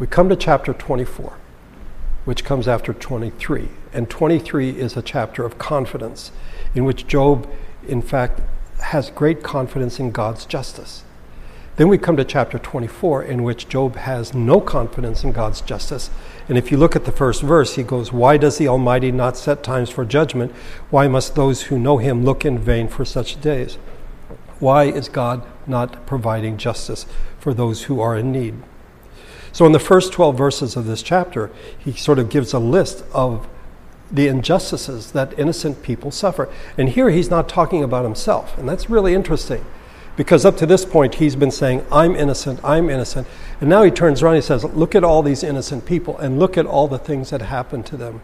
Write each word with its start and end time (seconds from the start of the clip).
We 0.00 0.06
come 0.06 0.30
to 0.30 0.36
chapter 0.36 0.72
24, 0.72 1.34
which 2.24 2.42
comes 2.42 2.66
after 2.66 2.94
23. 2.94 3.68
And 3.92 4.08
23 4.08 4.70
is 4.70 4.96
a 4.96 5.02
chapter 5.02 5.44
of 5.44 5.58
confidence 5.58 6.32
in 6.74 6.86
which 6.86 7.06
Job, 7.06 7.46
in 7.86 8.00
fact, 8.00 8.40
has 8.78 9.10
great 9.10 9.42
confidence 9.42 10.00
in 10.00 10.10
God's 10.10 10.46
justice. 10.46 11.04
Then 11.76 11.88
we 11.88 11.98
come 11.98 12.16
to 12.16 12.24
chapter 12.24 12.58
24, 12.58 13.24
in 13.24 13.42
which 13.42 13.68
Job 13.68 13.96
has 13.96 14.32
no 14.32 14.58
confidence 14.58 15.22
in 15.22 15.32
God's 15.32 15.60
justice. 15.60 16.08
And 16.48 16.56
if 16.56 16.70
you 16.70 16.78
look 16.78 16.96
at 16.96 17.04
the 17.04 17.12
first 17.12 17.42
verse, 17.42 17.74
he 17.74 17.82
goes, 17.82 18.10
Why 18.10 18.38
does 18.38 18.56
the 18.56 18.68
Almighty 18.68 19.12
not 19.12 19.36
set 19.36 19.62
times 19.62 19.90
for 19.90 20.06
judgment? 20.06 20.52
Why 20.88 21.08
must 21.08 21.34
those 21.34 21.64
who 21.64 21.78
know 21.78 21.98
him 21.98 22.24
look 22.24 22.46
in 22.46 22.58
vain 22.58 22.88
for 22.88 23.04
such 23.04 23.38
days? 23.42 23.74
Why 24.60 24.84
is 24.84 25.10
God 25.10 25.42
not 25.66 26.06
providing 26.06 26.56
justice 26.56 27.04
for 27.38 27.52
those 27.52 27.82
who 27.82 28.00
are 28.00 28.16
in 28.16 28.32
need? 28.32 28.62
So, 29.52 29.66
in 29.66 29.72
the 29.72 29.80
first 29.80 30.12
12 30.12 30.36
verses 30.36 30.76
of 30.76 30.86
this 30.86 31.02
chapter, 31.02 31.50
he 31.78 31.92
sort 31.92 32.18
of 32.18 32.28
gives 32.30 32.52
a 32.52 32.58
list 32.58 33.04
of 33.12 33.48
the 34.10 34.28
injustices 34.28 35.12
that 35.12 35.38
innocent 35.38 35.82
people 35.82 36.10
suffer. 36.10 36.48
And 36.76 36.88
here 36.88 37.10
he's 37.10 37.30
not 37.30 37.48
talking 37.48 37.82
about 37.82 38.04
himself, 38.04 38.56
and 38.58 38.68
that's 38.68 38.90
really 38.90 39.14
interesting. 39.14 39.64
Because 40.16 40.44
up 40.44 40.56
to 40.58 40.66
this 40.66 40.84
point, 40.84 41.14
he's 41.14 41.36
been 41.36 41.50
saying, 41.50 41.84
I'm 41.90 42.14
innocent, 42.14 42.60
I'm 42.62 42.90
innocent. 42.90 43.26
And 43.60 43.70
now 43.70 43.82
he 43.82 43.90
turns 43.90 44.22
around 44.22 44.34
and 44.34 44.42
he 44.42 44.46
says, 44.46 44.64
Look 44.64 44.94
at 44.94 45.04
all 45.04 45.22
these 45.22 45.42
innocent 45.42 45.86
people 45.86 46.18
and 46.18 46.38
look 46.38 46.58
at 46.58 46.66
all 46.66 46.88
the 46.88 46.98
things 46.98 47.30
that 47.30 47.40
happened 47.40 47.86
to 47.86 47.96
them. 47.96 48.20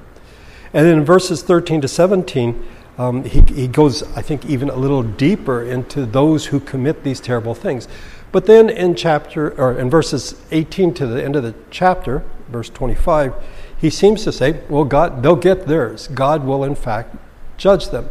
And 0.73 0.87
in 0.87 1.05
verses 1.05 1.43
13 1.43 1.81
to 1.81 1.89
17, 1.89 2.67
um, 2.99 3.25
he, 3.25 3.41
he 3.43 3.69
goes, 3.69 4.03
I 4.15 4.23
think, 4.23 4.45
even 4.47 4.69
a 4.69 4.77
little 4.77 5.03
deeper 5.03 5.63
into 5.63 6.05
those 6.07 6.47
who 6.47 6.61
commit 6.61 7.03
these 7.05 7.21
terrible 7.21 7.55
things. 7.55 7.89
But 8.37 8.45
then 8.45 8.69
in 8.69 8.95
chapter, 8.95 9.59
or 9.59 9.79
in 9.79 9.89
verses 9.89 10.39
18 10.51 10.93
to 10.93 11.07
the 11.07 11.25
end 11.25 11.37
of 11.37 11.43
the 11.43 11.55
chapter, 11.71 12.23
verse 12.51 12.69
25, 12.69 13.33
he 13.79 13.89
seems 13.89 14.25
to 14.25 14.31
say, 14.31 14.61
well, 14.69 14.85
God, 14.85 15.23
they'll 15.23 15.37
get 15.37 15.67
theirs. 15.67 16.09
God 16.09 16.45
will, 16.45 16.63
in 16.63 16.75
fact, 16.75 17.17
judge 17.57 17.89
them. 17.89 18.11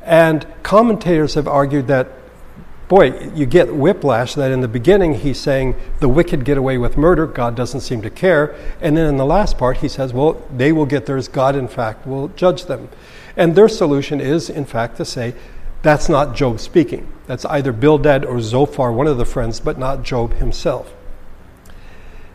And 0.00 0.46
commentators 0.62 1.34
have 1.34 1.46
argued 1.46 1.88
that, 1.88 2.08
boy, 2.88 3.28
you 3.34 3.44
get 3.44 3.74
whiplash 3.74 4.34
that 4.36 4.50
in 4.50 4.62
the 4.62 4.68
beginning 4.68 5.12
he's 5.12 5.38
saying 5.38 5.76
the 6.00 6.08
wicked 6.08 6.46
get 6.46 6.56
away 6.56 6.78
with 6.78 6.96
murder, 6.96 7.26
God 7.26 7.54
doesn't 7.54 7.82
seem 7.82 8.00
to 8.00 8.08
care. 8.08 8.56
And 8.80 8.96
then 8.96 9.06
in 9.06 9.18
the 9.18 9.26
last 9.26 9.58
part 9.58 9.76
he 9.76 9.90
says, 9.90 10.14
well, 10.14 10.42
they 10.56 10.72
will 10.72 10.86
get 10.86 11.04
theirs, 11.04 11.28
God, 11.28 11.54
in 11.54 11.68
fact, 11.68 12.06
will 12.06 12.28
judge 12.28 12.64
them. 12.64 12.88
And 13.36 13.54
their 13.54 13.68
solution 13.68 14.22
is, 14.22 14.48
in 14.48 14.64
fact, 14.64 14.96
to 14.96 15.04
say, 15.04 15.34
that's 15.86 16.08
not 16.08 16.34
Job 16.34 16.58
speaking. 16.58 17.06
That's 17.28 17.44
either 17.44 17.70
Bildad 17.70 18.24
or 18.24 18.40
Zophar, 18.40 18.90
one 18.90 19.06
of 19.06 19.18
the 19.18 19.24
friends, 19.24 19.60
but 19.60 19.78
not 19.78 20.02
Job 20.02 20.34
himself. 20.34 20.92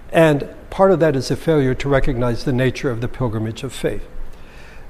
And 0.09 0.47
part 0.69 0.91
of 0.91 1.01
that 1.01 1.17
is 1.17 1.29
a 1.29 1.35
failure 1.35 1.75
to 1.75 1.89
recognize 1.89 2.45
the 2.45 2.53
nature 2.53 2.89
of 2.89 3.01
the 3.01 3.09
pilgrimage 3.09 3.63
of 3.63 3.73
faith. 3.73 4.07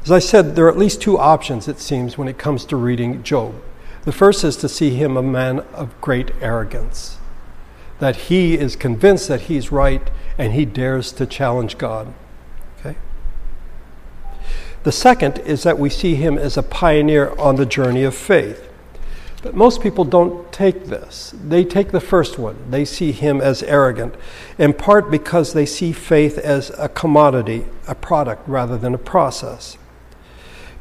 As 0.04 0.12
I 0.12 0.20
said, 0.20 0.56
there 0.56 0.68
are 0.68 0.70
at 0.70 0.78
least 0.78 1.02
two 1.02 1.18
options, 1.18 1.68
it 1.68 1.80
seems, 1.80 2.20
when 2.20 2.28
it 2.28 2.38
comes 2.38 2.64
to 2.66 2.76
reading 2.76 3.24
Job. 3.24 3.56
The 4.04 4.12
first 4.12 4.44
is 4.44 4.58
to 4.58 4.70
see 4.70 4.92
him 4.92 5.18
a 5.18 5.24
man 5.24 5.62
of 5.74 6.00
great 6.00 6.30
arrogance, 6.40 7.18
that 7.98 8.16
he 8.16 8.60
is 8.60 8.76
convinced 8.76 9.28
that 9.28 9.42
he's 9.42 9.72
right 9.72 10.08
and 10.38 10.54
he 10.54 10.66
dares 10.66 11.12
to 11.14 11.26
challenge 11.26 11.80
God. 11.80 12.14
The 14.84 14.92
second 14.92 15.40
is 15.40 15.64
that 15.64 15.78
we 15.78 15.90
see 15.90 16.16
him 16.16 16.38
as 16.38 16.58
a 16.58 16.64
pioneer 16.64 17.34
on 17.38 17.56
the 17.56 17.66
journey 17.66 18.04
of 18.04 18.16
faith. 18.16 18.68
But 19.44 19.56
most 19.56 19.82
people 19.82 20.06
don't 20.06 20.52
take 20.52 20.86
this. 20.86 21.34
They 21.36 21.64
take 21.64 21.92
the 21.92 22.00
first 22.00 22.38
one. 22.38 22.58
They 22.70 22.86
see 22.86 23.12
him 23.12 23.42
as 23.42 23.64
arrogant, 23.64 24.16
in 24.58 24.74
part 24.74 25.10
because 25.10 25.54
they 25.54 25.66
see 25.66 25.92
faith 25.92 26.38
as 26.38 26.72
a 26.78 26.90
commodity, 26.90 27.66
a 27.88 27.96
product, 27.96 28.48
rather 28.48 28.78
than 28.78 28.94
a 28.94 29.00
process. 29.00 29.78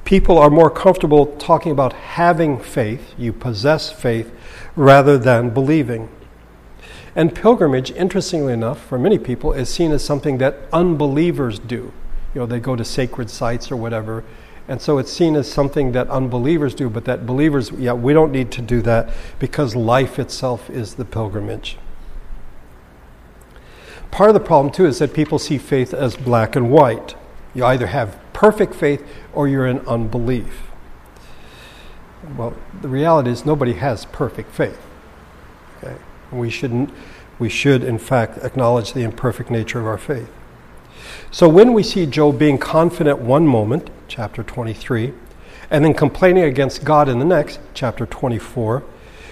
People 0.04 0.38
are 0.38 0.50
more 0.50 0.70
comfortable 0.70 1.26
talking 1.36 1.72
about 1.72 1.92
having 1.92 2.58
faith, 2.58 3.14
you 3.16 3.32
possess 3.32 3.90
faith, 3.90 4.30
rather 4.76 5.16
than 5.16 5.50
believing. 5.50 6.08
And 7.14 7.34
pilgrimage, 7.34 7.90
interestingly 7.92 8.52
enough, 8.52 8.80
for 8.80 8.98
many 8.98 9.18
people, 9.18 9.52
is 9.52 9.68
seen 9.68 9.92
as 9.92 10.04
something 10.04 10.38
that 10.38 10.56
unbelievers 10.72 11.58
do. 11.58 11.92
You 12.34 12.40
know, 12.40 12.46
they 12.46 12.60
go 12.60 12.76
to 12.76 12.84
sacred 12.84 13.30
sites 13.30 13.70
or 13.70 13.76
whatever, 13.76 14.24
and 14.70 14.80
so 14.80 14.98
it's 14.98 15.12
seen 15.12 15.34
as 15.34 15.50
something 15.50 15.90
that 15.92 16.08
unbelievers 16.08 16.74
do, 16.76 16.88
but 16.88 17.04
that 17.06 17.26
believers, 17.26 17.72
yeah, 17.72 17.92
we 17.92 18.12
don't 18.12 18.30
need 18.30 18.52
to 18.52 18.62
do 18.62 18.80
that 18.82 19.10
because 19.40 19.74
life 19.74 20.16
itself 20.18 20.70
is 20.70 20.94
the 20.94 21.04
pilgrimage. 21.04 21.76
Part 24.12 24.30
of 24.30 24.34
the 24.34 24.40
problem, 24.40 24.72
too, 24.72 24.86
is 24.86 25.00
that 25.00 25.12
people 25.12 25.40
see 25.40 25.58
faith 25.58 25.92
as 25.92 26.16
black 26.16 26.54
and 26.54 26.70
white. 26.70 27.16
You 27.52 27.64
either 27.64 27.88
have 27.88 28.16
perfect 28.32 28.74
faith 28.74 29.04
or 29.32 29.48
you're 29.48 29.66
in 29.66 29.80
unbelief. 29.88 30.70
Well, 32.36 32.54
the 32.80 32.88
reality 32.88 33.30
is 33.30 33.44
nobody 33.44 33.72
has 33.72 34.04
perfect 34.06 34.52
faith. 34.52 34.80
Okay? 35.78 35.96
We, 36.30 36.48
shouldn't, 36.48 36.90
we 37.40 37.48
should, 37.48 37.82
in 37.82 37.98
fact, 37.98 38.38
acknowledge 38.38 38.92
the 38.92 39.02
imperfect 39.02 39.50
nature 39.50 39.80
of 39.80 39.86
our 39.86 39.98
faith. 39.98 40.30
So 41.32 41.48
when 41.48 41.72
we 41.72 41.84
see 41.84 42.06
Job 42.06 42.40
being 42.40 42.58
confident 42.58 43.20
one 43.20 43.46
moment, 43.46 43.88
chapter 44.08 44.42
23, 44.42 45.12
and 45.70 45.84
then 45.84 45.94
complaining 45.94 46.42
against 46.42 46.84
God 46.84 47.08
in 47.08 47.20
the 47.20 47.24
next, 47.24 47.60
chapter 47.72 48.04
24, 48.04 48.82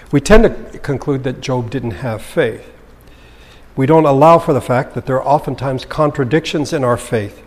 we 0.09 0.21
tend 0.21 0.43
to 0.43 0.79
conclude 0.79 1.25
that 1.25 1.41
Job 1.41 1.69
didn't 1.69 1.91
have 1.91 2.21
faith. 2.21 2.71
We 3.75 3.85
don't 3.85 4.05
allow 4.05 4.39
for 4.39 4.53
the 4.53 4.61
fact 4.61 4.95
that 4.95 5.05
there 5.05 5.21
are 5.21 5.27
oftentimes 5.27 5.83
contradictions 5.83 6.71
in 6.71 6.85
our 6.85 6.95
faith. 6.95 7.43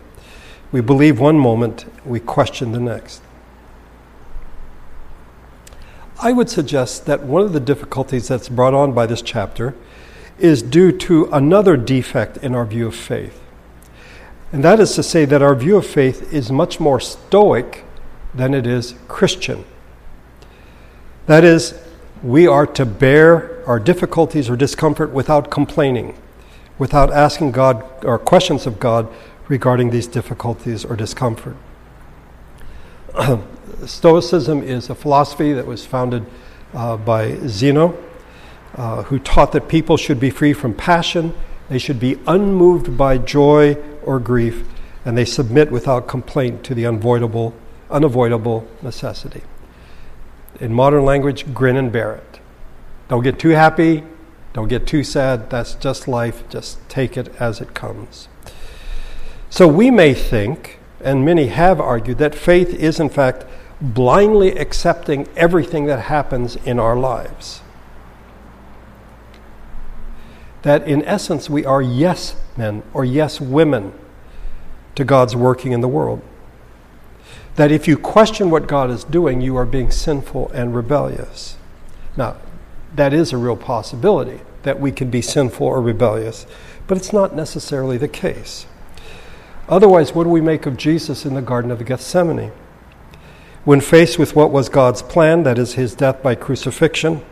We 0.71 0.81
believe 0.81 1.19
one 1.19 1.39
moment, 1.39 1.85
we 2.05 2.19
question 2.19 2.73
the 2.73 2.79
next. 2.79 3.23
I 6.21 6.31
would 6.31 6.49
suggest 6.49 7.07
that 7.07 7.23
one 7.23 7.41
of 7.41 7.53
the 7.53 7.59
difficulties 7.59 8.27
that's 8.27 8.49
brought 8.49 8.75
on 8.75 8.93
by 8.93 9.07
this 9.07 9.23
chapter 9.23 9.73
is 10.37 10.61
due 10.61 10.91
to 10.91 11.25
another 11.31 11.75
defect 11.75 12.37
in 12.37 12.53
our 12.53 12.65
view 12.65 12.87
of 12.87 12.95
faith. 12.95 13.42
And 14.53 14.63
that 14.63 14.79
is 14.79 14.93
to 14.93 15.03
say 15.03 15.25
that 15.25 15.41
our 15.41 15.55
view 15.55 15.77
of 15.77 15.85
faith 15.85 16.31
is 16.31 16.51
much 16.51 16.79
more 16.79 16.99
stoic 16.99 17.83
than 18.35 18.53
it 18.53 18.67
is 18.67 18.93
Christian. 19.07 19.65
That 21.25 21.43
is, 21.43 21.73
we 22.21 22.45
are 22.45 22.67
to 22.67 22.85
bear 22.85 23.67
our 23.67 23.79
difficulties 23.79 24.51
or 24.51 24.55
discomfort 24.55 25.11
without 25.11 25.49
complaining, 25.49 26.15
without 26.77 27.11
asking 27.11 27.51
God 27.51 27.83
or 28.05 28.19
questions 28.19 28.67
of 28.67 28.79
God 28.79 29.07
regarding 29.47 29.89
these 29.89 30.05
difficulties 30.05 30.85
or 30.85 30.95
discomfort. 30.95 31.57
Stoicism 33.87 34.61
is 34.61 34.87
a 34.87 34.95
philosophy 34.95 35.53
that 35.53 35.65
was 35.65 35.83
founded 35.83 36.27
uh, 36.75 36.95
by 36.97 37.37
Zeno, 37.47 37.97
uh, 38.75 39.01
who 39.03 39.17
taught 39.17 39.51
that 39.53 39.67
people 39.67 39.97
should 39.97 40.19
be 40.19 40.29
free 40.29 40.53
from 40.53 40.75
passion, 40.75 41.33
they 41.69 41.79
should 41.79 41.99
be 41.99 42.19
unmoved 42.27 42.97
by 42.97 43.17
joy 43.17 43.75
or 44.03 44.19
grief, 44.19 44.65
and 45.05 45.17
they 45.17 45.25
submit 45.25 45.71
without 45.71 46.07
complaint 46.07 46.63
to 46.65 46.75
the 46.75 46.85
unavoidable, 46.85 47.53
unavoidable 47.89 48.67
necessity. 48.81 49.41
In 50.59 50.73
modern 50.73 51.05
language, 51.05 51.53
grin 51.53 51.77
and 51.77 51.91
bear 51.91 52.13
it. 52.15 52.39
Don't 53.07 53.23
get 53.23 53.39
too 53.39 53.49
happy, 53.49 54.03
don't 54.53 54.67
get 54.67 54.85
too 54.85 55.03
sad. 55.03 55.49
That's 55.49 55.73
just 55.73 56.07
life. 56.07 56.47
Just 56.47 56.77
take 56.87 57.17
it 57.17 57.35
as 57.39 57.59
it 57.59 57.73
comes. 57.73 58.27
So 59.49 59.67
we 59.67 59.89
may 59.89 60.13
think, 60.13 60.79
and 61.03 61.25
many 61.25 61.47
have 61.47 61.79
argued, 61.79 62.19
that 62.19 62.35
faith 62.35 62.69
is 62.69 62.99
in 62.99 63.09
fact 63.09 63.45
blindly 63.81 64.51
accepting 64.57 65.27
everything 65.35 65.87
that 65.87 66.01
happens 66.01 66.55
in 66.57 66.79
our 66.79 66.95
lives. 66.95 67.61
That 70.63 70.87
in 70.87 71.03
essence 71.03 71.49
we 71.49 71.65
are 71.65 71.81
yes 71.81 72.35
men 72.57 72.83
or 72.93 73.05
yes 73.05 73.39
women 73.39 73.93
to 74.95 75.03
God's 75.03 75.35
working 75.35 75.71
in 75.71 75.81
the 75.81 75.87
world. 75.87 76.21
That 77.55 77.71
if 77.71 77.87
you 77.87 77.97
question 77.97 78.49
what 78.49 78.67
God 78.67 78.89
is 78.89 79.03
doing, 79.03 79.41
you 79.41 79.55
are 79.57 79.65
being 79.65 79.91
sinful 79.91 80.49
and 80.49 80.75
rebellious. 80.75 81.57
Now, 82.17 82.37
that 82.95 83.13
is 83.13 83.31
a 83.31 83.37
real 83.37 83.57
possibility 83.57 84.41
that 84.63 84.79
we 84.79 84.91
can 84.91 85.09
be 85.09 85.21
sinful 85.21 85.67
or 85.67 85.81
rebellious, 85.81 86.45
but 86.87 86.97
it's 86.97 87.13
not 87.13 87.35
necessarily 87.35 87.97
the 87.97 88.07
case. 88.07 88.65
Otherwise, 89.67 90.13
what 90.13 90.23
do 90.23 90.29
we 90.29 90.41
make 90.41 90.65
of 90.65 90.77
Jesus 90.77 91.25
in 91.25 91.33
the 91.33 91.41
Garden 91.41 91.71
of 91.71 91.85
Gethsemane? 91.85 92.51
When 93.65 93.81
faced 93.81 94.19
with 94.19 94.35
what 94.35 94.51
was 94.51 94.67
God's 94.67 95.01
plan, 95.01 95.43
that 95.43 95.57
is, 95.57 95.73
his 95.73 95.95
death 95.95 96.21
by 96.21 96.35
crucifixion, 96.35 97.23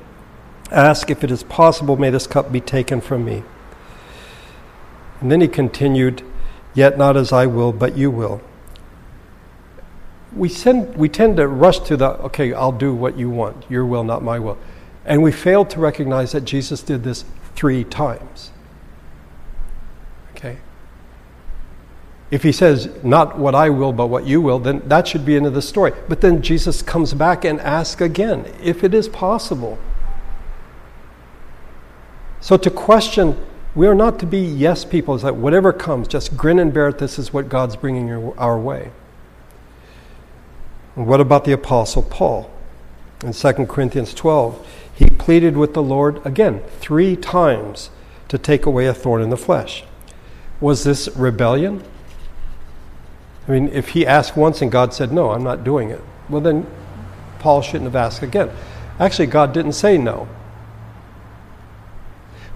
ask 0.72 1.10
if 1.10 1.24
it 1.24 1.32
is 1.32 1.44
possible, 1.44 1.98
may 1.98 2.10
this 2.10 2.28
cup 2.28 2.52
be 2.52 2.62
taken 2.62 3.02
from 3.02 3.26
me. 3.26 3.44
And 5.20 5.32
then 5.32 5.42
he 5.42 5.48
continued, 5.48 6.24
Yet 6.74 6.98
not 6.98 7.18
as 7.18 7.34
I 7.34 7.46
will, 7.46 7.74
but 7.74 7.98
you 7.98 8.10
will. 8.10 8.42
We, 10.34 10.48
send, 10.48 10.96
we 10.96 11.10
tend 11.10 11.38
to 11.38 11.48
rush 11.48 11.80
to 11.80 11.98
the, 11.98 12.12
okay, 12.22 12.54
I'll 12.54 12.72
do 12.72 12.96
what 12.96 13.18
you 13.18 13.30
want, 13.30 13.70
your 13.70 13.86
will, 13.86 14.06
not 14.06 14.24
my 14.24 14.40
will. 14.40 14.58
And 15.06 15.22
we 15.22 15.32
fail 15.32 15.66
to 15.66 15.80
recognize 15.80 16.32
that 16.32 16.46
Jesus 16.46 16.82
did 16.82 17.04
this 17.04 17.26
three 17.56 17.84
times. 17.84 18.52
Okay? 20.32 20.58
If 22.30 22.44
he 22.44 22.54
says, 22.54 22.90
Not 23.04 23.38
what 23.38 23.54
I 23.54 23.70
will, 23.70 23.92
but 23.92 24.08
what 24.08 24.26
you 24.26 24.40
will, 24.40 24.60
then 24.60 24.82
that 24.88 25.08
should 25.08 25.26
be 25.26 25.36
into 25.36 25.50
the 25.50 25.62
story. 25.62 25.92
But 26.08 26.22
then 26.22 26.42
Jesus 26.42 26.82
comes 26.82 27.14
back 27.14 27.44
and 27.44 27.60
asks 27.60 28.00
again, 28.00 28.52
if 28.64 28.84
it 28.84 28.94
is 28.94 29.10
possible. 29.10 29.78
So 32.42 32.58
to 32.58 32.70
question, 32.72 33.38
we 33.76 33.88
are 33.88 33.96
not 33.96 34.20
to 34.20 34.26
be 34.26 34.40
yes 34.40 34.84
people. 34.84 35.16
It's 35.16 35.24
like 35.24 35.36
whatever 35.36 35.72
comes, 35.72 36.08
just 36.08 36.36
grin 36.36 36.60
and 36.60 36.74
bear 36.74 36.90
it. 36.90 36.98
This 36.98 37.18
is 37.18 37.32
what 37.32 37.48
God's 37.48 37.76
bringing 37.76 38.12
our 38.38 38.60
way. 38.60 38.92
And 40.96 41.08
what 41.08 41.22
about 41.22 41.46
the 41.46 41.54
Apostle 41.54 42.04
Paul? 42.04 42.52
In 43.24 43.34
2 43.34 43.54
Corinthians 43.68 44.14
12, 44.14 44.68
he 44.94 45.06
pleaded 45.06 45.56
with 45.56 45.74
the 45.74 45.84
Lord 45.84 46.26
again 46.26 46.64
three 46.80 47.16
times 47.16 47.92
to 48.28 48.38
take 48.38 48.66
away 48.66 48.88
a 48.88 48.94
thorn 48.94 49.22
in 49.22 49.30
the 49.30 49.38
flesh. 49.38 49.84
Was 50.60 50.84
this 50.84 51.08
rebellion? 51.16 51.84
I 53.48 53.52
mean, 53.52 53.70
if 53.70 53.90
he 53.90 54.06
asked 54.06 54.36
once 54.36 54.62
and 54.62 54.72
God 54.72 54.94
said, 54.94 55.12
No, 55.12 55.32
I'm 55.32 55.44
not 55.44 55.64
doing 55.64 55.92
it, 55.92 56.02
well, 56.30 56.42
then 56.42 56.66
Paul 57.40 57.62
shouldn't 57.62 57.86
have 57.86 57.96
asked 57.96 58.24
again. 58.24 58.50
Actually, 59.00 59.28
God 59.28 59.54
didn't 59.54 59.74
say 59.74 59.98
no. 59.98 60.28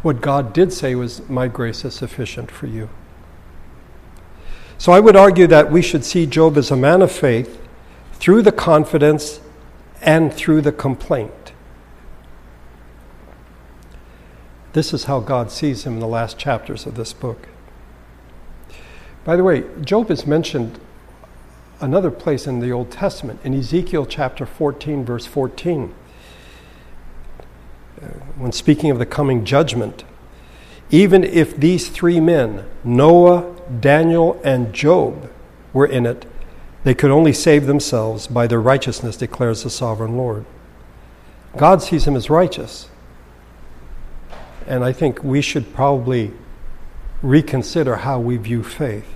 What 0.06 0.22
God 0.22 0.54
did 0.54 0.72
say 0.72 0.94
was, 0.94 1.28
My 1.28 1.48
grace 1.48 1.84
is 1.84 1.96
sufficient 1.96 2.52
for 2.52 2.68
you. 2.68 2.90
So 4.78 4.92
I 4.92 5.00
would 5.00 5.16
argue 5.16 5.48
that 5.48 5.72
we 5.72 5.81
should 5.81 6.06
see 6.06 6.28
Job 6.28 6.57
as 6.57 6.69
a 6.69 6.75
man 6.75 7.02
of 7.02 7.12
faith 7.12 7.60
through 8.13 8.44
the 8.44 8.52
confidence 8.52 9.40
and 10.04 10.31
through 10.31 10.62
the 10.62 10.72
complaint. 10.72 11.54
This 14.74 14.94
is 14.94 15.06
how 15.06 15.22
God 15.22 15.50
sees 15.50 15.88
him 15.88 15.94
in 15.94 16.00
the 16.02 16.08
last 16.08 16.38
chapters 16.38 16.86
of 16.86 16.94
this 16.94 17.12
book. 17.12 17.48
By 19.24 19.36
the 19.36 19.44
way, 19.44 19.63
Job 19.81 20.12
is 20.12 20.28
mentioned 20.28 20.78
another 21.81 22.12
place 22.12 22.46
in 22.46 22.60
the 22.60 22.72
Old 22.72 22.92
Testament, 22.92 23.40
in 23.44 23.56
Ezekiel 23.56 24.06
chapter 24.06 24.46
14, 24.46 25.04
verse 25.04 25.25
14. 25.25 25.96
Uh, 28.02 28.08
when 28.38 28.52
speaking 28.52 28.92
of 28.92 29.00
the 29.00 29.06
coming 29.06 29.46
judgment, 29.46 30.04
even 30.90 31.24
if 31.24 31.58
these 31.58 31.90
three 31.90 32.20
men, 32.20 32.66
Noah, 32.84 33.56
Daniel, 33.80 34.40
and 34.44 34.74
Job, 34.74 35.32
were 35.74 35.86
in 35.86 36.06
it, 36.06 36.26
they 36.84 36.94
could 36.94 37.12
only 37.12 37.34
save 37.34 37.66
themselves 37.66 38.28
by 38.28 38.48
their 38.48 38.62
righteousness, 38.62 39.18
declares 39.18 39.64
the 39.64 39.70
sovereign 39.70 40.16
Lord. 40.16 40.46
God 41.58 41.82
sees 41.82 42.06
him 42.06 42.16
as 42.16 42.30
righteous. 42.30 42.90
And 44.68 44.84
I 44.84 44.94
think 44.94 45.24
we 45.24 45.42
should 45.42 45.74
probably 45.74 46.32
reconsider 47.22 47.98
how 47.98 48.20
we 48.20 48.38
view 48.38 48.64
faith. 48.64 49.08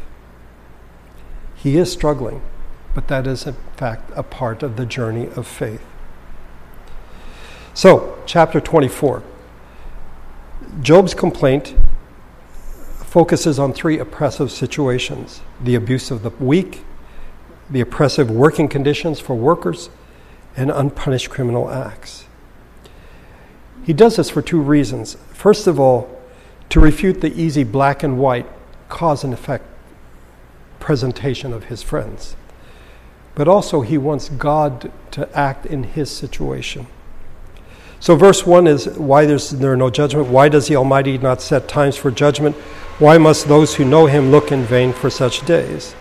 He 1.55 1.77
is 1.77 1.91
struggling, 1.91 2.41
but 2.95 3.07
that 3.09 3.27
is, 3.27 3.45
in 3.45 3.55
fact, 3.75 4.11
a 4.15 4.23
part 4.23 4.63
of 4.63 4.77
the 4.77 4.85
journey 4.85 5.27
of 5.35 5.45
faith. 5.45 5.83
So, 7.79 8.21
chapter 8.25 8.59
24. 8.59 9.23
Job's 10.81 11.13
complaint 11.13 11.75
focuses 13.05 13.57
on 13.57 13.71
three 13.71 13.97
oppressive 13.97 14.51
situations 14.51 15.39
the 15.63 15.75
abuse 15.75 16.11
of 16.11 16.21
the 16.21 16.31
weak, 16.43 16.83
the 17.69 17.79
oppressive 17.79 18.29
working 18.29 18.67
conditions 18.67 19.21
for 19.21 19.33
workers, 19.33 19.89
and 20.57 20.69
unpunished 20.69 21.29
criminal 21.29 21.71
acts. 21.71 22.25
He 23.85 23.93
does 23.93 24.17
this 24.17 24.29
for 24.29 24.41
two 24.41 24.59
reasons. 24.59 25.15
First 25.31 25.65
of 25.65 25.79
all, 25.79 26.21
to 26.67 26.81
refute 26.81 27.21
the 27.21 27.33
easy 27.33 27.63
black 27.63 28.03
and 28.03 28.19
white 28.19 28.47
cause 28.89 29.23
and 29.23 29.33
effect 29.33 29.63
presentation 30.81 31.53
of 31.53 31.67
his 31.67 31.81
friends. 31.81 32.35
But 33.35 33.47
also, 33.47 33.79
he 33.79 33.97
wants 33.97 34.27
God 34.27 34.91
to 35.11 35.29
act 35.33 35.65
in 35.65 35.83
his 35.83 36.11
situation. 36.11 36.87
So, 37.99 38.15
verse 38.15 38.45
1 38.45 38.67
is 38.67 38.85
why 38.97 39.25
there's, 39.25 39.49
there 39.49 39.75
no 39.75 39.89
judgment? 39.89 40.27
Why 40.27 40.47
does 40.47 40.67
the 40.67 40.77
Almighty 40.77 41.17
not 41.17 41.41
set 41.41 41.67
times 41.67 41.97
for 41.97 42.11
judgment? 42.11 42.55
Why 42.97 43.17
must 43.17 43.47
those 43.47 43.75
who 43.75 43.85
know 43.85 44.05
him 44.05 44.31
look 44.31 44.51
in 44.51 44.63
vain 44.63 44.93
for 44.93 45.09
such 45.09 45.45
days? 45.45 45.95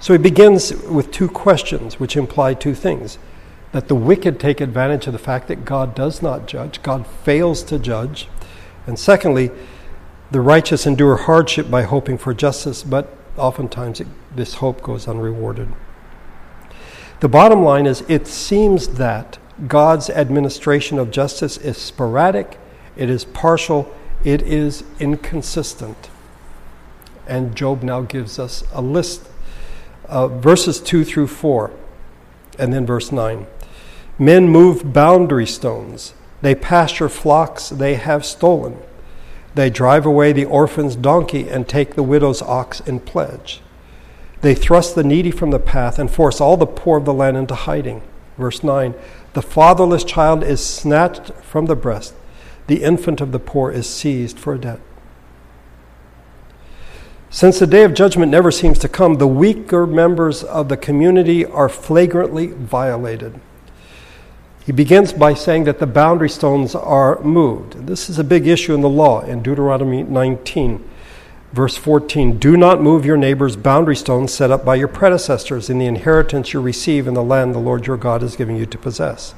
So 0.00 0.12
he 0.12 0.18
begins 0.18 0.74
with 0.82 1.10
two 1.10 1.28
questions 1.28 1.98
which 2.00 2.16
imply 2.16 2.54
two 2.54 2.74
things 2.74 3.18
that 3.72 3.88
the 3.88 3.94
wicked 3.94 4.38
take 4.38 4.60
advantage 4.60 5.06
of 5.06 5.12
the 5.12 5.18
fact 5.18 5.48
that 5.48 5.64
God 5.64 5.94
does 5.94 6.22
not 6.22 6.46
judge, 6.46 6.82
God 6.82 7.06
fails 7.06 7.62
to 7.64 7.78
judge. 7.78 8.28
And 8.86 8.98
secondly, 8.98 9.50
the 10.30 10.40
righteous 10.40 10.86
endure 10.86 11.16
hardship 11.16 11.70
by 11.70 11.82
hoping 11.82 12.16
for 12.18 12.32
justice, 12.32 12.82
but 12.82 13.08
oftentimes 13.36 14.00
it, 14.00 14.06
this 14.34 14.54
hope 14.54 14.80
goes 14.80 15.08
unrewarded. 15.08 15.68
The 17.20 17.28
bottom 17.28 17.62
line 17.62 17.86
is 17.86 18.04
it 18.08 18.26
seems 18.26 18.88
that 18.88 19.38
God's 19.68 20.10
administration 20.10 20.98
of 20.98 21.10
justice 21.10 21.56
is 21.56 21.78
sporadic, 21.78 22.58
it 22.96 23.08
is 23.08 23.24
partial, 23.24 23.94
it 24.24 24.42
is 24.42 24.84
inconsistent. 24.98 26.10
And 27.26 27.56
Job 27.56 27.82
now 27.82 28.02
gives 28.02 28.38
us 28.38 28.64
a 28.72 28.82
list 28.82 29.28
verses 30.08 30.80
2 30.80 31.04
through 31.04 31.28
4, 31.28 31.70
and 32.58 32.72
then 32.72 32.86
verse 32.86 33.10
9. 33.10 33.46
Men 34.18 34.48
move 34.48 34.92
boundary 34.92 35.46
stones. 35.46 36.14
They 36.42 36.54
pasture 36.54 37.08
flocks 37.08 37.70
they 37.70 37.94
have 37.94 38.24
stolen. 38.24 38.78
They 39.54 39.70
drive 39.70 40.04
away 40.04 40.32
the 40.32 40.44
orphan's 40.44 40.96
donkey 40.96 41.48
and 41.48 41.66
take 41.66 41.94
the 41.94 42.02
widow's 42.02 42.42
ox 42.42 42.80
in 42.80 43.00
pledge. 43.00 43.60
They 44.40 44.54
thrust 44.54 44.94
the 44.94 45.04
needy 45.04 45.30
from 45.30 45.50
the 45.50 45.58
path 45.58 45.98
and 45.98 46.10
force 46.10 46.40
all 46.40 46.56
the 46.56 46.66
poor 46.66 46.98
of 46.98 47.04
the 47.04 47.14
land 47.14 47.36
into 47.36 47.54
hiding. 47.54 48.02
Verse 48.38 48.62
9 48.62 48.94
The 49.32 49.42
fatherless 49.42 50.04
child 50.04 50.42
is 50.42 50.64
snatched 50.64 51.32
from 51.42 51.66
the 51.66 51.76
breast, 51.76 52.14
the 52.66 52.82
infant 52.82 53.20
of 53.20 53.32
the 53.32 53.38
poor 53.38 53.70
is 53.70 53.88
seized 53.88 54.38
for 54.38 54.56
debt. 54.56 54.80
Since 57.30 57.58
the 57.58 57.66
day 57.66 57.82
of 57.82 57.94
judgment 57.94 58.30
never 58.30 58.52
seems 58.52 58.78
to 58.78 58.88
come, 58.88 59.16
the 59.16 59.26
weaker 59.26 59.88
members 59.88 60.44
of 60.44 60.68
the 60.68 60.76
community 60.76 61.44
are 61.44 61.68
flagrantly 61.68 62.46
violated. 62.46 63.40
He 64.64 64.72
begins 64.72 65.12
by 65.12 65.34
saying 65.34 65.64
that 65.64 65.80
the 65.80 65.86
boundary 65.86 66.30
stones 66.30 66.74
are 66.74 67.20
moved. 67.22 67.86
This 67.86 68.08
is 68.08 68.18
a 68.18 68.24
big 68.24 68.46
issue 68.46 68.72
in 68.72 68.80
the 68.82 68.88
law 68.88 69.20
in 69.20 69.42
Deuteronomy 69.42 70.04
19, 70.04 70.88
verse 71.54 71.76
14. 71.76 72.38
Do 72.38 72.56
not 72.56 72.82
move 72.82 73.06
your 73.06 73.16
neighbor's 73.16 73.54
boundary 73.54 73.94
stones 73.94 74.34
set 74.34 74.50
up 74.50 74.64
by 74.64 74.74
your 74.74 74.88
predecessors 74.88 75.70
in 75.70 75.78
the 75.78 75.86
inheritance 75.86 76.52
you 76.52 76.60
receive 76.60 77.06
in 77.06 77.14
the 77.14 77.22
land 77.22 77.54
the 77.54 77.60
Lord 77.60 77.86
your 77.86 77.96
God 77.96 78.24
is 78.24 78.34
giving 78.34 78.56
you 78.56 78.66
to 78.66 78.76
possess. 78.76 79.36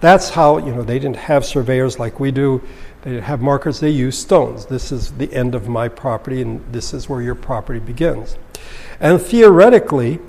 That's 0.00 0.30
how, 0.30 0.56
you 0.56 0.74
know, 0.74 0.82
they 0.82 0.98
didn't 0.98 1.16
have 1.16 1.44
surveyors 1.44 1.98
like 1.98 2.18
we 2.18 2.30
do. 2.30 2.62
They 3.02 3.10
didn't 3.10 3.24
have 3.24 3.42
markers, 3.42 3.80
they 3.80 3.90
use 3.90 4.18
stones. 4.18 4.64
This 4.66 4.90
is 4.90 5.12
the 5.12 5.30
end 5.34 5.54
of 5.54 5.68
my 5.68 5.86
property, 5.88 6.40
and 6.40 6.64
this 6.72 6.94
is 6.94 7.10
where 7.10 7.20
your 7.20 7.34
property 7.34 7.78
begins. 7.78 8.38
And 8.98 9.20
theoretically, 9.20 10.20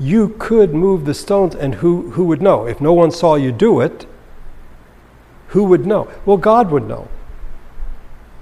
you 0.00 0.30
could 0.38 0.72
move 0.72 1.04
the 1.04 1.12
stones, 1.12 1.54
and 1.54 1.76
who, 1.76 2.12
who 2.12 2.24
would 2.24 2.40
know? 2.40 2.66
If 2.66 2.80
no 2.80 2.94
one 2.94 3.10
saw 3.10 3.34
you 3.34 3.52
do 3.52 3.80
it, 3.80 4.06
who 5.48 5.64
would 5.64 5.84
know? 5.84 6.10
Well, 6.24 6.38
God 6.38 6.70
would 6.70 6.88
know. 6.88 7.08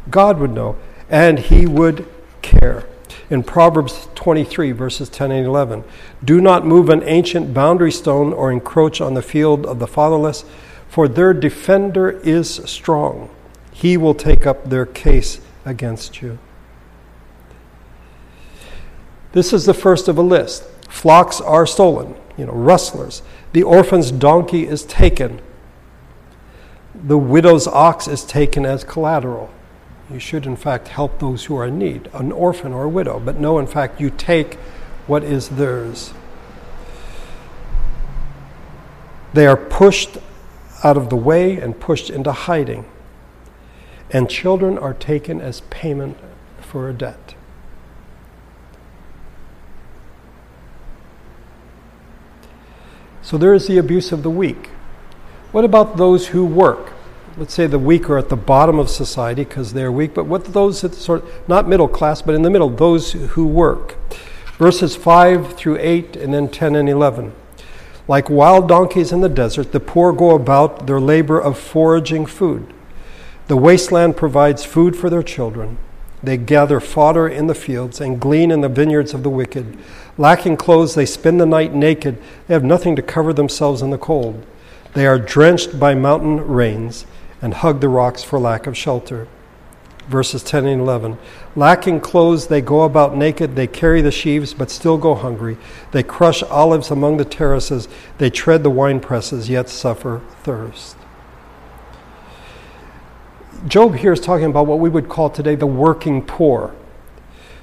God 0.09 0.39
would 0.39 0.53
know, 0.53 0.77
and 1.09 1.41
He 1.41 1.67
would 1.67 2.07
care. 2.43 2.85
In 3.29 3.43
Proverbs 3.43 4.09
23, 4.15 4.73
verses 4.73 5.09
10 5.09 5.31
and 5.31 5.47
11, 5.47 5.85
do 6.25 6.41
not 6.41 6.67
move 6.67 6.89
an 6.89 7.03
ancient 7.05 7.55
boundary 7.55 7.93
stone 7.93 8.33
or 8.33 8.51
encroach 8.51 9.01
on 9.01 9.15
the 9.15 9.23
field 9.23 9.67
of 9.67 9.79
the 9.79 9.87
fatherless, 9.87 10.45
for 10.89 11.07
their 11.07 11.33
defender 11.33 12.11
is 12.11 12.57
strong 12.65 13.31
he 13.81 13.97
will 13.97 14.15
take 14.15 14.47
up 14.47 14.69
their 14.69 14.85
case 14.85 15.41
against 15.65 16.21
you. 16.21 16.39
This 19.33 19.55
is 19.55 19.65
the 19.65 19.73
first 19.73 20.07
of 20.07 20.19
a 20.19 20.23
list. 20.23 20.65
Flocks 20.91 21.41
are 21.41 21.67
stolen, 21.67 22.15
you 22.37 22.45
know, 22.45 22.53
rustlers. 22.53 23.23
The 23.55 23.63
orphan's 23.63 24.11
donkey 24.11 24.67
is 24.67 24.85
taken. 24.85 25.41
The 26.95 27.17
widow's 27.17 27.67
ox 27.67 28.07
is 28.07 28.23
taken 28.23 28.67
as 28.67 28.85
collateral. 28.85 29.51
You 30.13 30.19
should, 30.19 30.47
in 30.47 30.57
fact, 30.57 30.89
help 30.89 31.19
those 31.19 31.45
who 31.45 31.57
are 31.57 31.67
in 31.67 31.79
need, 31.79 32.09
an 32.13 32.33
orphan 32.33 32.73
or 32.73 32.85
a 32.85 32.89
widow. 32.89 33.21
But 33.21 33.39
no, 33.39 33.59
in 33.59 33.67
fact, 33.67 34.01
you 34.01 34.11
take 34.11 34.55
what 35.07 35.23
is 35.23 35.51
theirs. 35.51 36.13
They 39.33 39.47
are 39.47 39.57
pushed 39.57 40.19
out 40.83 40.97
of 40.97 41.11
the 41.11 41.17
way 41.17 41.57
and 41.57 41.79
pushed 41.79 42.11
into 42.11 42.33
hiding 42.33 42.85
and 44.13 44.29
children 44.29 44.77
are 44.79 44.95
taken 44.95 45.41
as 45.41 45.61
payment 45.71 46.17
for 46.61 46.89
a 46.89 46.93
debt. 46.93 47.35
So 53.23 53.39
there 53.39 53.55
is 53.55 53.69
the 53.69 53.79
abuse 53.79 54.11
of 54.11 54.23
the 54.23 54.31
weak. 54.31 54.69
What 55.53 55.65
about 55.65 55.97
those 55.97 56.29
who 56.29 56.45
work? 56.45 56.93
Let's 57.37 57.55
say 57.55 57.67
the 57.67 57.79
weak 57.79 58.09
are 58.11 58.19
at 58.19 58.29
the 58.29 58.37
bottom 58.37 58.79
of 58.79 58.91
society 58.91 59.45
because 59.45 59.73
they're 59.73 59.93
weak, 59.93 60.15
but 60.15 60.27
what 60.27 60.45
those 60.47 60.81
that 60.81 60.95
sort 60.95 61.23
of, 61.23 61.49
not 61.49 61.69
middle 61.69 61.89
class, 61.89 62.23
but 62.23 62.35
in 62.35 62.43
the 62.43 62.51
middle, 62.51 62.69
those 62.69 63.13
who 63.13 63.47
work. 63.47 63.97
Verses 64.59 64.97
5 64.97 65.55
through 65.55 65.79
8, 65.81 66.17
and 66.17 66.35
then 66.35 66.49
10 66.49 66.75
and 66.77 66.89
11. 66.89 67.33
Like 68.09 68.29
wild 68.29 68.69
donkeys 68.69 69.13
in 69.13 69.21
the 69.21 69.29
desert, 69.29 69.73
the 69.73 69.81
poor 69.81 70.13
go 70.13 70.35
about 70.35 70.87
their 70.87 71.01
labor 71.01 71.41
of 71.41 71.59
foraging 71.59 72.27
food. 72.27 72.73
The 73.47 73.57
wasteland 73.57 74.17
provides 74.17 74.65
food 74.65 74.97
for 74.97 75.09
their 75.09 75.23
children. 75.23 75.79
They 76.23 76.37
gather 76.37 76.81
fodder 76.81 77.27
in 77.27 77.47
the 77.47 77.55
fields 77.55 78.01
and 78.01 78.21
glean 78.21 78.51
in 78.51 78.61
the 78.61 78.69
vineyards 78.69 79.15
of 79.15 79.23
the 79.23 79.31
wicked. 79.31 79.79
Lacking 80.19 80.57
clothes, 80.57 80.95
they 80.95 81.07
spend 81.07 81.41
the 81.41 81.47
night 81.47 81.73
naked. 81.73 82.19
They 82.47 82.55
have 82.55 82.65
nothing 82.65 82.95
to 82.97 83.03
cover 83.03 83.33
themselves 83.33 83.81
in 83.81 83.91
the 83.91 83.97
cold. 83.97 84.45
They 84.93 85.07
are 85.07 85.19
drenched 85.19 85.79
by 85.79 85.95
mountain 85.95 86.47
rains 86.47 87.07
and 87.43 87.55
hug 87.55 87.81
the 87.81 87.89
rocks 87.89 88.23
for 88.23 88.39
lack 88.39 88.67
of 88.67 88.77
shelter. 88.77 89.27
Verses 90.09 90.43
10 90.43 90.67
and 90.67 90.81
11. 90.81 91.19
Lacking 91.55 92.01
clothes, 92.01 92.49
they 92.49 92.61
go 92.61 92.83
about 92.83 93.17
naked. 93.17 93.55
They 93.55 93.67
carry 93.67 94.03
the 94.03 94.11
sheaves, 94.11 94.53
but 94.53 94.71
still 94.71 94.99
go 94.99 95.15
hungry. 95.15 95.57
They 95.93 96.03
crush 96.03 96.43
olives 96.43 96.91
among 96.91 97.17
the 97.17 97.25
terraces. 97.25 97.89
They 98.19 98.29
tread 98.29 98.63
the 98.63 98.71
wine 98.71 99.01
presses, 99.01 99.49
yet 99.49 99.69
suffer 99.69 100.21
thirst. 100.43 100.97
Job 103.67 103.95
here 103.97 104.13
is 104.13 104.21
talking 104.21 104.47
about 104.47 104.67
what 104.67 104.79
we 104.79 104.89
would 104.89 105.09
call 105.09 105.29
today 105.31 105.55
the 105.55 105.67
working 105.67 106.23
poor, 106.25 106.75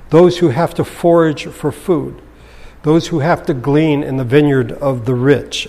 those 0.09 0.37
who 0.37 0.49
have 0.49 0.73
to 0.75 0.85
forage 0.85 1.47
for 1.47 1.71
food, 1.71 2.21
those 2.83 3.07
who 3.07 3.19
have 3.19 3.45
to 3.47 3.53
glean 3.53 4.03
in 4.03 4.17
the 4.17 4.23
vineyard 4.23 4.71
of 4.73 5.05
the 5.05 5.15
rich, 5.15 5.67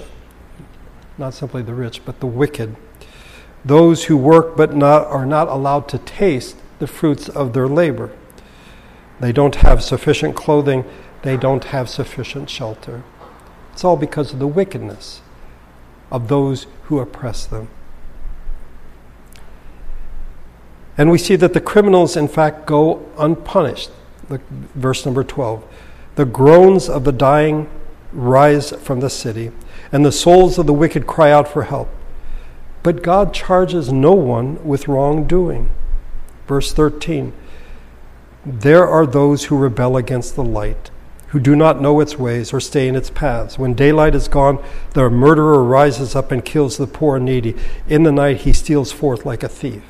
not 1.17 1.33
simply 1.33 1.62
the 1.62 1.75
rich, 1.75 2.05
but 2.05 2.21
the 2.21 2.27
wicked, 2.27 2.77
those 3.65 4.05
who 4.05 4.17
work 4.17 4.57
but 4.57 4.75
not, 4.75 5.07
are 5.07 5.27
not 5.27 5.49
allowed 5.49 5.88
to 5.88 5.99
taste 5.99 6.57
the 6.79 6.87
fruits 6.87 7.29
of 7.29 7.53
their 7.53 7.69
labor. 7.69 8.11
They 9.21 9.33
don't 9.33 9.57
have 9.57 9.83
sufficient 9.83 10.37
clothing, 10.37 10.85
they 11.23 11.37
don't 11.37 11.65
have 11.65 11.88
sufficient 11.88 12.49
shelter. 12.49 13.03
It's 13.73 13.85
all 13.85 13.97
because 13.97 14.33
of 14.33 14.38
the 14.38 14.47
wickedness 14.47 15.21
of 16.11 16.29
those 16.29 16.67
who 16.85 17.00
oppress 17.00 17.47
them. 17.47 17.69
And 20.97 21.11
we 21.11 21.19
see 21.19 21.37
that 21.37 21.55
the 21.55 21.61
criminals, 21.61 22.17
in 22.17 22.27
fact, 22.27 22.67
go 22.67 23.09
unpunished. 23.19 23.91
Look, 24.29 24.41
verse 24.49 25.05
number 25.05 25.23
12. 25.23 25.65
The 26.17 26.25
groans 26.25 26.88
of 26.88 27.05
the 27.05 27.12
dying 27.12 27.71
rise 28.12 28.71
from 28.71 29.00
the 29.00 29.11
city, 29.11 29.53
and 29.93 30.05
the 30.05 30.12
souls 30.12 30.59
of 30.59 30.67
the 30.67 30.73
wicked 30.73 31.07
cry 31.07 31.31
out 31.31 31.47
for 31.47 31.65
help. 31.65 31.88
But 32.88 33.02
God 33.02 33.35
charges 33.35 33.92
no 33.92 34.14
one 34.14 34.64
with 34.64 34.88
wrongdoing. 34.88 35.68
Verse 36.47 36.73
13 36.73 37.35
There 38.47 38.88
are 38.88 39.04
those 39.04 39.45
who 39.45 39.59
rebel 39.59 39.99
against 39.99 40.37
the 40.37 40.42
light, 40.42 40.90
who 41.26 41.38
do 41.38 41.54
not 41.54 41.83
know 41.83 42.00
its 42.00 42.18
ways 42.18 42.50
or 42.50 42.61
stay 42.61 42.88
in 42.88 42.97
its 42.97 43.11
paths. 43.11 43.59
When 43.59 43.75
daylight 43.75 44.14
is 44.14 44.26
gone, 44.26 44.64
the 44.95 45.11
murderer 45.11 45.62
rises 45.62 46.16
up 46.16 46.33
and 46.33 46.42
kills 46.42 46.78
the 46.78 46.87
poor 46.87 47.16
and 47.16 47.26
needy. 47.26 47.54
In 47.90 48.04
the 48.04 48.11
night, 48.11 48.38
he 48.38 48.54
steals 48.54 48.90
forth 48.90 49.26
like 49.26 49.42
a 49.42 49.50
thief. 49.50 49.83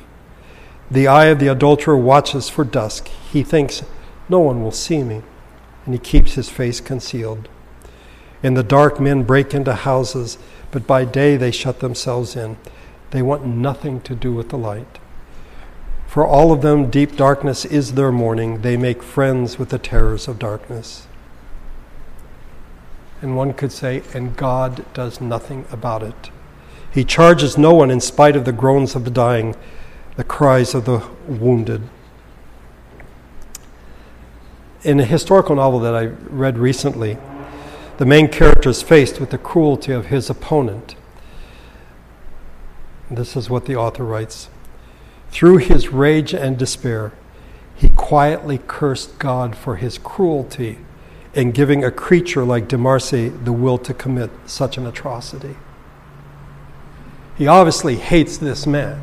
The 0.91 1.07
eye 1.07 1.27
of 1.27 1.39
the 1.39 1.47
adulterer 1.47 1.95
watches 1.95 2.49
for 2.49 2.65
dusk. 2.65 3.07
He 3.07 3.43
thinks, 3.43 3.81
No 4.27 4.39
one 4.39 4.61
will 4.61 4.73
see 4.73 5.03
me, 5.03 5.21
and 5.85 5.95
he 5.95 5.99
keeps 5.99 6.33
his 6.33 6.49
face 6.49 6.81
concealed. 6.81 7.47
In 8.43 8.55
the 8.55 8.61
dark, 8.61 8.99
men 8.99 9.23
break 9.23 9.53
into 9.53 9.73
houses, 9.73 10.37
but 10.69 10.85
by 10.85 11.05
day 11.05 11.37
they 11.37 11.51
shut 11.51 11.79
themselves 11.79 12.35
in. 12.35 12.57
They 13.11 13.21
want 13.21 13.45
nothing 13.45 14.01
to 14.01 14.15
do 14.15 14.33
with 14.33 14.49
the 14.49 14.57
light. 14.57 14.99
For 16.07 16.25
all 16.25 16.51
of 16.51 16.61
them, 16.61 16.89
deep 16.89 17.15
darkness 17.15 17.65
is 17.65 17.93
their 17.93 18.11
morning. 18.11 18.61
They 18.61 18.77
make 18.77 19.03
friends 19.03 19.59
with 19.59 19.69
the 19.69 19.79
terrors 19.79 20.27
of 20.27 20.39
darkness. 20.39 21.07
And 23.21 23.35
one 23.35 23.53
could 23.53 23.71
say, 23.71 24.03
and 24.13 24.35
God 24.35 24.85
does 24.93 25.21
nothing 25.21 25.65
about 25.71 26.03
it. 26.03 26.31
He 26.91 27.03
charges 27.03 27.57
no 27.57 27.73
one 27.73 27.91
in 27.91 27.99
spite 27.99 28.35
of 28.35 28.45
the 28.45 28.51
groans 28.51 28.95
of 28.95 29.05
the 29.05 29.11
dying 29.11 29.55
the 30.19 30.23
cries 30.25 30.75
of 30.75 30.83
the 30.83 31.01
wounded. 31.29 31.81
In 34.83 34.99
a 34.99 35.05
historical 35.05 35.55
novel 35.55 35.79
that 35.79 35.95
I 35.95 36.07
read 36.07 36.57
recently, 36.57 37.17
the 37.99 38.05
main 38.05 38.27
character 38.27 38.69
is 38.69 38.81
faced 38.81 39.21
with 39.21 39.29
the 39.29 39.37
cruelty 39.37 39.93
of 39.93 40.07
his 40.07 40.29
opponent. 40.29 40.95
This 43.11 43.35
is 43.35 43.49
what 43.49 43.65
the 43.65 43.75
author 43.75 44.03
writes 44.03 44.49
Through 45.31 45.57
his 45.57 45.89
rage 45.89 46.33
and 46.33 46.57
despair, 46.57 47.13
he 47.75 47.89
quietly 47.89 48.59
cursed 48.67 49.19
God 49.19 49.55
for 49.55 49.77
his 49.77 49.97
cruelty 49.97 50.79
in 51.33 51.51
giving 51.51 51.83
a 51.83 51.91
creature 51.91 52.43
like 52.43 52.67
De 52.67 52.77
Marsay 52.77 53.29
the 53.45 53.53
will 53.53 53.77
to 53.77 53.93
commit 53.93 54.29
such 54.45 54.77
an 54.77 54.85
atrocity. 54.85 55.55
He 57.37 57.47
obviously 57.47 57.95
hates 57.95 58.37
this 58.37 58.67
man 58.67 59.01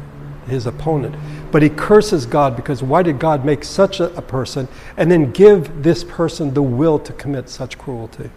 his 0.49 0.67
opponent. 0.67 1.15
But 1.51 1.63
he 1.63 1.69
curses 1.69 2.27
God 2.27 2.57
because 2.57 2.83
why 2.83 3.03
did 3.03 3.19
God 3.19 3.45
make 3.45 3.65
such 3.65 4.01
a, 4.01 4.15
a 4.17 4.23
person 4.23 4.69
and 4.97 5.11
then 5.11 5.33
give 5.33 5.83
this 5.83 6.05
person 6.05 6.55
the 6.55 6.63
will 6.63 6.99
to 7.01 7.13
commit 7.13 7.49
such 7.49 7.79
cruelty? 7.79 8.31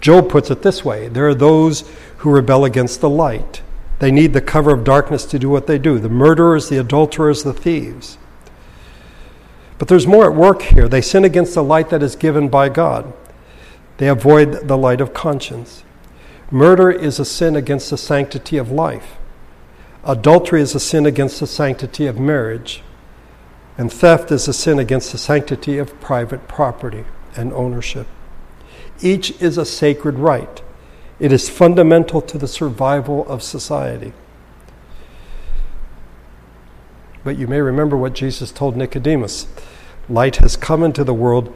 Job 0.00 0.28
puts 0.28 0.50
it 0.50 0.62
this 0.62 0.84
way 0.84 1.08
there 1.08 1.28
are 1.28 1.34
those 1.34 1.84
who 2.18 2.30
rebel 2.30 2.64
against 2.64 3.00
the 3.00 3.10
light. 3.10 3.62
They 3.98 4.10
need 4.10 4.32
the 4.32 4.40
cover 4.40 4.72
of 4.72 4.84
darkness 4.84 5.24
to 5.26 5.38
do 5.38 5.48
what 5.48 5.66
they 5.66 5.78
do 5.78 5.98
the 5.98 6.08
murderers, 6.08 6.68
the 6.68 6.78
adulterers, 6.78 7.42
the 7.42 7.54
thieves. 7.54 8.18
But 9.78 9.88
there's 9.88 10.06
more 10.06 10.26
at 10.26 10.36
work 10.36 10.62
here. 10.62 10.88
They 10.88 11.02
sin 11.02 11.24
against 11.24 11.54
the 11.54 11.62
light 11.62 11.90
that 11.90 12.02
is 12.02 12.16
given 12.16 12.48
by 12.48 12.68
God, 12.68 13.12
they 13.98 14.08
avoid 14.08 14.68
the 14.68 14.76
light 14.76 15.00
of 15.00 15.14
conscience. 15.14 15.82
Murder 16.50 16.90
is 16.90 17.18
a 17.18 17.24
sin 17.24 17.56
against 17.56 17.90
the 17.90 17.98
sanctity 17.98 18.56
of 18.56 18.70
life. 18.70 19.16
Adultery 20.04 20.60
is 20.60 20.74
a 20.74 20.80
sin 20.80 21.04
against 21.04 21.40
the 21.40 21.46
sanctity 21.46 22.06
of 22.06 22.20
marriage, 22.20 22.82
and 23.76 23.92
theft 23.92 24.30
is 24.30 24.46
a 24.46 24.52
sin 24.52 24.78
against 24.78 25.10
the 25.10 25.18
sanctity 25.18 25.78
of 25.78 26.00
private 26.00 26.46
property 26.46 27.04
and 27.34 27.52
ownership. 27.52 28.06
Each 29.00 29.30
is 29.42 29.58
a 29.58 29.64
sacred 29.64 30.18
right, 30.18 30.62
it 31.18 31.32
is 31.32 31.48
fundamental 31.48 32.20
to 32.22 32.38
the 32.38 32.48
survival 32.48 33.26
of 33.28 33.42
society. 33.42 34.12
But 37.24 37.38
you 37.38 37.46
may 37.46 37.60
remember 37.60 37.96
what 37.96 38.12
Jesus 38.12 38.52
told 38.52 38.76
Nicodemus 38.76 39.48
Light 40.08 40.36
has 40.36 40.56
come 40.56 40.84
into 40.84 41.02
the 41.02 41.14
world, 41.14 41.52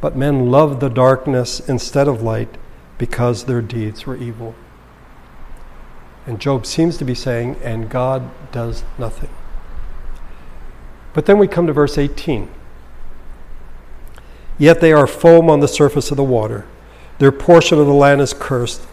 but 0.00 0.16
men 0.16 0.50
love 0.50 0.80
the 0.80 0.88
darkness 0.88 1.60
instead 1.68 2.08
of 2.08 2.22
light 2.22 2.56
because 2.96 3.44
their 3.44 3.60
deeds 3.60 4.06
were 4.06 4.16
evil. 4.16 4.54
And 6.26 6.40
Job 6.40 6.64
seems 6.64 6.96
to 6.98 7.04
be 7.04 7.14
saying, 7.14 7.56
and 7.62 7.90
God 7.90 8.30
does 8.52 8.84
nothing. 8.98 9.30
But 11.12 11.26
then 11.26 11.38
we 11.38 11.48
come 11.48 11.66
to 11.66 11.72
verse 11.72 11.98
18. 11.98 12.48
Yet 14.58 14.80
they 14.80 14.92
are 14.92 15.06
foam 15.06 15.50
on 15.50 15.60
the 15.60 15.68
surface 15.68 16.10
of 16.10 16.16
the 16.16 16.24
water. 16.24 16.66
Their 17.18 17.32
portion 17.32 17.78
of 17.78 17.86
the 17.86 17.92
land 17.92 18.20
is 18.20 18.32
cursed, 18.32 18.86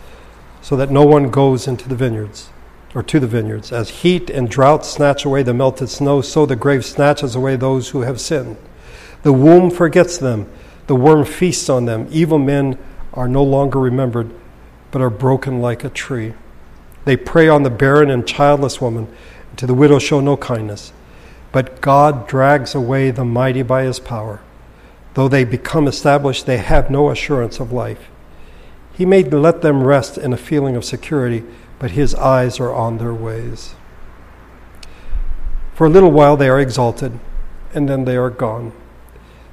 so 0.67 0.75
that 0.75 0.91
no 0.91 1.05
one 1.05 1.29
goes 1.29 1.65
into 1.65 1.87
the 1.87 1.95
vineyards 1.95 2.49
or 2.93 3.01
to 3.01 3.21
the 3.21 3.25
vineyards. 3.25 3.71
As 3.71 4.01
heat 4.01 4.29
and 4.29 4.49
drought 4.49 4.85
snatch 4.85 5.23
away 5.23 5.41
the 5.41 5.53
melted 5.53 5.87
snow, 5.87 6.19
so 6.19 6.45
the 6.45 6.57
grave 6.57 6.83
snatches 6.83 7.37
away 7.37 7.55
those 7.55 7.91
who 7.91 8.01
have 8.01 8.19
sinned. 8.19 8.57
The 9.23 9.31
womb 9.31 9.71
forgets 9.71 10.17
them, 10.17 10.51
the 10.87 10.95
worm 10.95 11.23
feasts 11.23 11.69
on 11.69 11.85
them. 11.85 12.09
Evil 12.11 12.37
men 12.37 12.77
are 13.13 13.29
no 13.29 13.43
longer 13.43 13.79
remembered, 13.79 14.29
but 14.91 15.01
are 15.01 15.09
broken 15.09 15.61
like 15.61 15.85
a 15.85 15.89
tree. 15.89 16.33
They 17.05 17.15
prey 17.15 17.47
on 17.47 17.63
the 17.63 17.69
barren 17.69 18.09
and 18.09 18.27
childless 18.27 18.81
woman, 18.81 19.07
and 19.49 19.57
to 19.59 19.67
the 19.67 19.73
widow 19.73 19.99
show 19.99 20.19
no 20.19 20.35
kindness. 20.35 20.91
But 21.53 21.79
God 21.79 22.27
drags 22.27 22.75
away 22.75 23.11
the 23.11 23.23
mighty 23.23 23.61
by 23.61 23.83
his 23.83 24.01
power. 24.01 24.41
Though 25.13 25.29
they 25.29 25.45
become 25.45 25.87
established, 25.87 26.45
they 26.45 26.57
have 26.57 26.91
no 26.91 27.09
assurance 27.09 27.61
of 27.61 27.71
life. 27.71 28.09
He 28.97 29.05
may 29.05 29.21
let 29.21 29.61
them 29.61 29.83
rest 29.83 30.17
in 30.17 30.33
a 30.33 30.37
feeling 30.37 30.75
of 30.75 30.83
security, 30.83 31.43
but 31.77 31.91
his 31.91 32.15
eyes 32.15 32.59
are 32.59 32.73
on 32.73 32.97
their 32.97 33.13
ways. 33.13 33.75
For 35.75 35.85
a 35.85 35.89
little 35.89 36.09
while 36.09 36.35
they 36.35 36.49
are 36.49 36.59
exalted, 36.59 37.19
and 37.75 37.87
then 37.87 38.05
they 38.05 38.17
are 38.17 38.31
gone. 38.31 38.71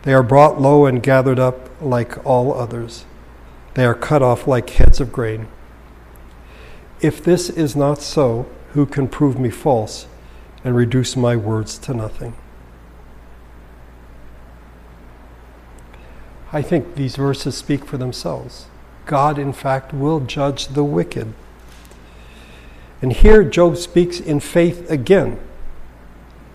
They 0.05 0.15
are 0.15 0.23
brought 0.23 0.63
low 0.63 0.87
and 0.87 1.03
gathered 1.03 1.39
up 1.39 1.69
like 1.83 2.25
all 2.25 2.55
others. 2.55 3.05
They 3.75 3.85
are 3.85 3.95
cut 3.95 4.23
off 4.23 4.47
like 4.47 4.71
heads 4.71 4.99
of 4.99 5.13
grain. 5.13 5.47
If 7.03 7.23
this 7.23 7.51
is 7.51 7.77
not 7.77 8.01
so, 8.01 8.47
who 8.71 8.87
can 8.87 9.09
prove 9.09 9.39
me 9.39 9.51
false 9.51 10.07
and 10.65 10.75
reduce 10.75 11.17
my 11.17 11.37
words 11.37 11.77
to 11.81 11.93
nothing? 11.93 12.35
I 16.51 16.63
think 16.63 16.95
these 16.95 17.17
verses 17.17 17.55
speak 17.55 17.85
for 17.85 17.99
themselves. 17.99 18.69
God, 19.07 19.39
in 19.39 19.53
fact, 19.53 19.93
will 19.93 20.21
judge 20.21 20.69
the 20.69 20.85
wicked. 20.85 21.33
And 23.03 23.13
here 23.13 23.45
Job 23.45 23.77
speaks 23.77 24.19
in 24.19 24.41
faith 24.41 24.91
again, 24.91 25.39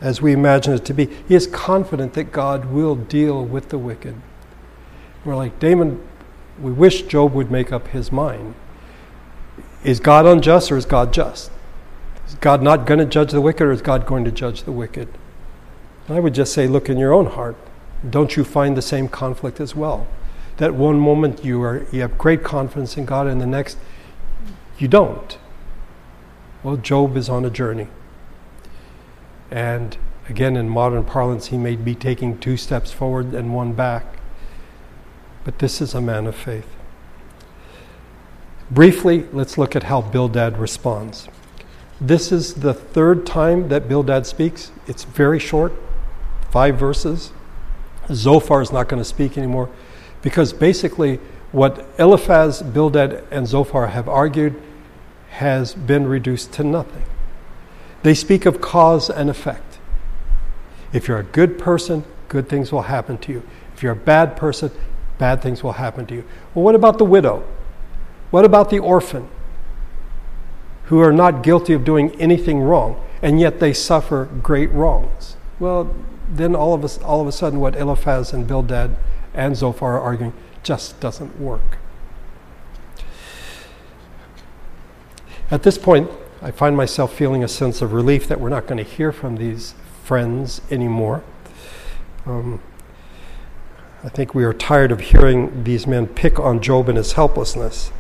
as 0.02 0.22
we 0.22 0.32
imagine 0.32 0.74
it 0.74 0.86
to 0.86 0.94
be. 0.94 1.06
He 1.28 1.36
is 1.36 1.46
confident 1.46 2.14
that 2.14 2.32
God 2.32 2.66
will 2.66 2.96
deal 2.96 3.46
with 3.46 3.70
the 3.70 3.78
wicked. 3.78 4.16
We're 5.24 5.36
like, 5.36 5.60
Damon, 5.60 6.02
we 6.60 6.72
wish 6.72 7.04
Job 7.04 7.34
would 7.34 7.52
make 7.52 7.72
up 7.72 7.90
his 7.90 8.12
mind. 8.12 8.56
Is 9.84 10.00
God 10.00 10.26
unjust 10.26 10.72
or 10.72 10.78
is 10.78 10.86
God 10.86 11.14
just? 11.14 11.52
Is 12.28 12.36
God 12.36 12.62
not 12.62 12.86
going 12.86 13.00
to 13.00 13.06
judge 13.06 13.32
the 13.32 13.42
wicked 13.42 13.64
or 13.64 13.72
is 13.72 13.82
God 13.82 14.06
going 14.06 14.26
to 14.26 14.32
judge 14.32 14.64
the 14.64 14.72
wicked? 14.72 15.08
And 16.08 16.18
I 16.18 16.20
would 16.20 16.34
just 16.34 16.54
say, 16.54 16.68
look 16.68 16.90
in 16.90 16.98
your 16.98 17.14
own 17.14 17.28
heart. 17.28 17.56
Don't 18.10 18.36
you 18.36 18.44
find 18.44 18.76
the 18.76 18.82
same 18.82 19.08
conflict 19.08 19.60
as 19.60 19.76
well? 19.76 20.08
That 20.60 20.76
one 20.76 21.00
moment 21.00 21.46
you, 21.46 21.62
are, 21.64 21.86
you 21.90 22.02
have 22.02 22.18
great 22.18 22.44
confidence 22.44 22.98
in 22.98 23.06
God 23.06 23.28
and 23.28 23.40
the 23.40 23.46
next 23.46 23.78
you 24.78 24.90
don't. 24.90 25.38
Well, 26.64 26.76
Job 26.76 27.16
is 27.16 27.30
on 27.30 27.46
a 27.46 27.50
journey. 27.50 27.88
And 29.50 29.96
again, 30.28 30.58
in 30.58 30.68
modern 30.68 31.06
parlance, 31.06 31.48
he 31.48 31.58
may 31.58 31.78
be 31.78 31.96
taking 31.96 32.38
two 32.38 32.58
steps 32.58 32.92
forward 32.92 33.34
and 33.34 33.56
one 33.56 33.72
back. 33.72 34.18
But 35.46 35.60
this 35.60 35.80
is 35.80 35.94
a 35.94 36.02
man 36.02 36.28
of 36.28 36.36
faith. 36.36 36.68
Briefly, 38.70 39.28
let's 39.32 39.58
look 39.58 39.78
at 39.78 39.84
how 39.84 40.02
Bildad 40.02 40.58
responds. 40.58 41.30
This 42.02 42.34
is 42.34 42.56
the 42.56 42.74
third 42.74 43.26
time 43.26 43.70
that 43.70 43.88
Bildad 43.88 44.28
speaks. 44.28 44.74
It's 44.88 45.06
very 45.06 45.40
short, 45.40 45.72
five 46.52 46.78
verses. 46.78 47.32
Zophar 48.12 48.62
is 48.62 48.74
not 48.74 48.90
going 48.90 49.02
to 49.02 49.06
speak 49.06 49.38
anymore 49.38 49.70
because 50.22 50.54
basically 50.54 51.20
what 51.52 51.86
Eliphaz, 51.98 52.62
Bildad, 52.62 53.24
and 53.32 53.48
Zophar 53.48 53.88
have 53.88 54.08
argued 54.08 54.62
has 55.32 55.74
been 55.74 56.08
reduced 56.08 56.54
to 56.54 56.64
nothing. 56.64 57.04
They 58.04 58.14
speak 58.14 58.46
of 58.46 58.62
cause 58.62 59.10
and 59.10 59.30
effect. 59.30 59.80
If 60.94 61.08
you're 61.08 61.20
a 61.20 61.24
good 61.24 61.60
person, 61.60 62.04
good 62.28 62.50
things 62.50 62.72
will 62.72 62.84
happen 62.84 63.18
to 63.20 63.32
you. 63.32 63.44
If 63.76 63.84
you're 63.84 63.94
a 63.94 63.96
bad 63.96 64.36
person, 64.36 64.72
bad 65.18 65.42
things 65.42 65.64
will 65.64 65.74
happen 65.74 66.06
to 66.08 66.16
you. 66.16 66.24
Well, 66.54 66.64
what 66.64 66.76
about 66.76 66.98
the 66.98 67.06
widow? 67.06 67.44
What 68.32 68.46
about 68.46 68.70
the 68.70 68.80
orphan 68.80 69.28
who 70.86 71.00
are 71.00 71.14
not 71.14 71.44
guilty 71.44 71.74
of 71.74 71.84
doing 71.84 72.20
anything 72.20 72.60
wrong 72.62 73.04
and 73.22 73.40
yet 73.40 73.60
they 73.60 73.74
suffer 73.74 74.26
great 74.42 74.72
wrongs? 74.72 75.36
Well, 75.60 75.94
then 76.30 76.56
all 76.56 76.74
of, 76.74 76.84
a, 76.84 77.04
all 77.04 77.22
of 77.22 77.28
a 77.28 77.32
sudden, 77.32 77.60
what 77.60 77.76
Eliphaz 77.76 78.34
and 78.34 78.48
Bildad 78.48 78.96
and 79.40 79.56
Zophar 79.56 79.98
are 79.98 80.02
arguing 80.02 80.34
just 80.62 81.00
doesn't 81.00 81.40
work. 81.40 81.78
At 85.50 85.64
this 85.64 85.78
point, 85.78 86.12
I 86.42 86.52
find 86.52 86.78
myself 86.78 87.14
feeling 87.14 87.44
a 87.44 87.48
sense 87.48 87.82
of 87.82 87.94
relief 87.94 88.28
that 88.28 88.40
we're 88.40 88.50
not 88.50 88.68
going 88.68 88.78
to 88.78 88.90
hear 88.90 89.12
from 89.12 89.38
these 89.38 89.74
friends 90.04 90.62
anymore. 90.70 91.24
Um, 92.26 92.62
I 94.04 94.10
think 94.10 94.36
we 94.36 94.44
are 94.44 94.54
tired 94.54 94.92
of 94.92 95.00
hearing 95.00 95.64
these 95.64 95.88
men 95.88 96.08
pick 96.08 96.40
on 96.40 96.62
Job 96.62 96.88
and 96.88 96.98
his 96.98 97.14
helplessness 97.14 97.92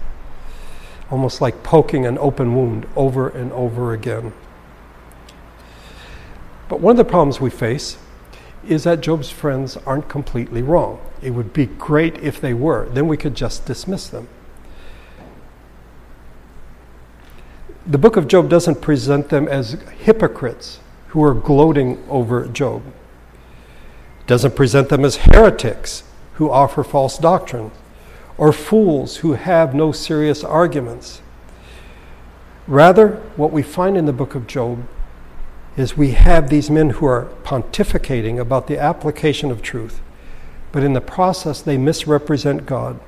almost 1.11 1.41
like 1.41 1.63
poking 1.63 2.05
an 2.05 2.17
open 2.19 2.55
wound 2.55 2.87
over 2.95 3.29
and 3.29 3.51
over 3.53 3.93
again. 3.93 4.33
But 6.67 6.79
one 6.79 6.91
of 6.91 6.97
the 6.97 7.09
problems 7.09 7.41
we 7.41 7.49
face 7.49 7.97
is 8.69 8.83
that 8.83 9.01
Job's 9.01 9.31
friends 9.31 9.77
aren't 9.77 10.07
completely 10.07 10.61
wrong. 10.61 10.99
It 11.21 11.31
would 11.31 11.53
be 11.53 11.65
great 11.65 12.17
if 12.17 12.39
they 12.39 12.53
were, 12.53 12.87
then 12.89 13.07
we 13.07 13.17
could 13.17 13.35
just 13.35 13.65
dismiss 13.65 14.07
them. 14.07 14.27
The 17.85 17.97
book 17.97 18.15
of 18.15 18.27
Job 18.27 18.49
doesn't 18.49 18.81
present 18.81 19.29
them 19.29 19.47
as 19.47 19.71
hypocrites 20.01 20.79
who 21.07 21.23
are 21.23 21.33
gloating 21.33 22.03
over 22.07 22.45
Job. 22.45 22.83
It 24.21 24.27
doesn't 24.27 24.55
present 24.55 24.89
them 24.89 25.03
as 25.03 25.15
heretics 25.15 26.03
who 26.33 26.51
offer 26.51 26.83
false 26.83 27.17
doctrine 27.17 27.71
or 28.37 28.53
fools 28.53 29.17
who 29.17 29.33
have 29.33 29.73
no 29.73 29.91
serious 29.91 30.43
arguments. 30.43 31.21
Rather, 32.67 33.15
what 33.35 33.51
we 33.51 33.63
find 33.63 33.97
in 33.97 34.05
the 34.05 34.13
book 34.13 34.35
of 34.35 34.45
Job 34.45 34.85
is 35.79 35.95
we 35.95 36.11
have 36.11 36.49
these 36.49 36.69
men 36.69 36.89
who 36.89 37.05
are 37.05 37.29
pontificating 37.43 38.37
about 38.37 38.67
the 38.67 38.77
application 38.77 39.49
of 39.49 39.61
truth, 39.61 40.01
but 40.73 40.83
in 40.83 40.91
the 40.91 40.99
process 40.99 41.61
they 41.61 41.77
misrepresent 41.77 42.65
God 42.65 42.99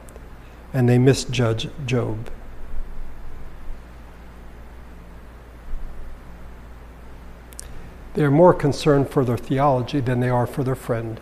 and 0.74 0.88
they 0.88 0.98
misjudge 0.98 1.68
Job. 1.86 2.32
They 8.14 8.24
are 8.24 8.32
more 8.32 8.54
concerned 8.54 9.10
for 9.10 9.26
their 9.26 9.38
theology 9.38 10.00
than 10.00 10.22
they 10.22 10.30
are 10.30 10.48
for 10.48 10.64
their 10.64 10.76
friend. 10.76 11.20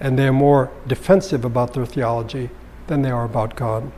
And 0.00 0.18
they 0.18 0.28
are 0.28 0.32
more 0.32 0.70
defensive 0.86 1.44
about 1.44 1.74
their 1.74 1.86
theology 1.86 2.48
than 2.86 3.02
they 3.02 3.10
are 3.10 3.24
about 3.24 3.54
God. 3.54 3.92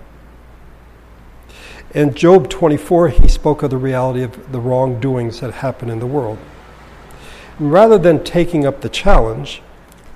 In 1.94 2.12
Job 2.12 2.50
24, 2.50 3.10
he 3.10 3.28
spoke 3.28 3.62
of 3.62 3.70
the 3.70 3.76
reality 3.76 4.24
of 4.24 4.50
the 4.50 4.58
wrongdoings 4.58 5.38
that 5.38 5.54
happen 5.54 5.88
in 5.88 6.00
the 6.00 6.06
world. 6.06 6.38
And 7.60 7.70
rather 7.70 7.98
than 7.98 8.24
taking 8.24 8.66
up 8.66 8.80
the 8.80 8.88
challenge 8.88 9.62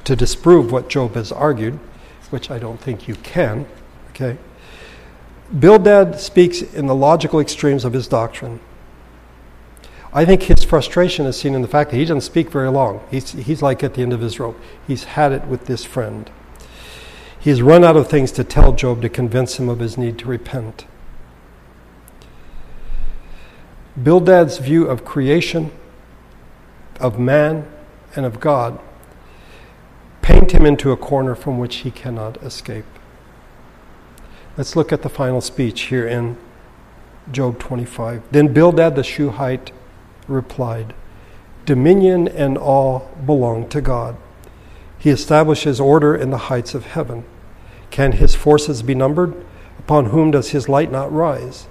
to 0.03 0.17
disprove 0.17 0.73
what 0.73 0.88
Job 0.88 1.14
has 1.14 1.31
argued, 1.31 1.79
which 2.31 2.51
I 2.51 2.59
don't 2.59 2.81
think 2.81 3.07
you 3.07 3.14
can, 3.14 3.67
okay, 4.11 4.38
Bildad 5.57 6.19
speaks 6.19 6.62
in 6.62 6.87
the 6.87 6.97
logical 6.97 7.38
extremes 7.38 7.85
of 7.85 7.93
his 7.93 8.09
doctrine. 8.09 8.59
I 10.12 10.25
think 10.25 10.43
his 10.43 10.64
frustration 10.64 11.27
is 11.27 11.38
seen 11.38 11.55
in 11.55 11.62
the 11.62 11.69
fact 11.69 11.91
that 11.91 11.97
he 11.97 12.05
doesn't 12.05 12.23
speak 12.23 12.51
very 12.51 12.71
long. 12.71 13.07
He's, 13.09 13.31
he's 13.31 13.62
like 13.62 13.85
at 13.85 13.95
the 13.95 14.03
end 14.03 14.12
of 14.12 14.21
his 14.21 14.41
rope. 14.41 14.59
He's 14.85 15.05
had 15.05 15.31
it 15.31 15.47
with 15.47 15.67
this 15.67 15.85
friend. 15.85 16.29
He's 17.38 17.62
run 17.62 17.85
out 17.85 17.97
of 17.97 18.09
things 18.09 18.33
to 18.33 18.43
tell 18.43 18.73
Job 18.73 19.01
to 19.03 19.09
convince 19.09 19.61
him 19.61 19.69
of 19.69 19.79
his 19.79 19.97
need 19.97 20.19
to 20.19 20.27
repent. 20.27 20.85
Bildad's 24.03 24.59
view 24.59 24.87
of 24.87 25.05
creation, 25.05 25.71
of 27.01 27.19
man, 27.19 27.67
and 28.15 28.25
of 28.25 28.41
God 28.41 28.79
paint 30.23 30.53
him 30.53 30.67
into 30.67 30.93
a 30.93 30.97
corner 30.97 31.35
from 31.35 31.59
which 31.59 31.77
he 31.77 31.91
cannot 31.91 32.37
escape. 32.43 32.85
Let's 34.59 34.77
look 34.77 34.93
at 34.93 35.03
the 35.03 35.09
final 35.09 35.41
speech 35.41 35.83
here 35.83 36.07
in 36.07 36.37
Job 37.33 37.59
25. 37.59 38.23
Then 38.31 38.53
Bildad 38.53 38.95
the 38.95 39.03
Shuhite 39.03 39.73
replied, 40.27 40.95
Dominion 41.65 42.29
and 42.29 42.59
all 42.59 43.11
belong 43.25 43.69
to 43.71 43.81
God. 43.81 44.17
He 44.99 45.11
establishes 45.11 45.81
order 45.81 46.15
in 46.15 46.31
the 46.31 46.49
heights 46.49 46.75
of 46.75 46.87
heaven. 46.87 47.25
Can 47.91 48.13
his 48.13 48.35
forces 48.35 48.83
be 48.83 48.95
numbered? 48.95 49.35
Upon 49.79 50.07
whom 50.07 50.31
does 50.31 50.51
his 50.51 50.69
light 50.69 50.93
not 50.93 51.13
rise? 51.13 51.69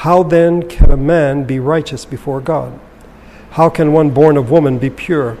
How 0.00 0.22
then 0.22 0.66
can 0.66 0.90
a 0.90 0.96
man 0.96 1.44
be 1.44 1.60
righteous 1.60 2.06
before 2.06 2.40
God? 2.40 2.80
How 3.50 3.68
can 3.68 3.92
one 3.92 4.08
born 4.08 4.38
of 4.38 4.50
woman 4.50 4.78
be 4.78 4.88
pure? 4.88 5.36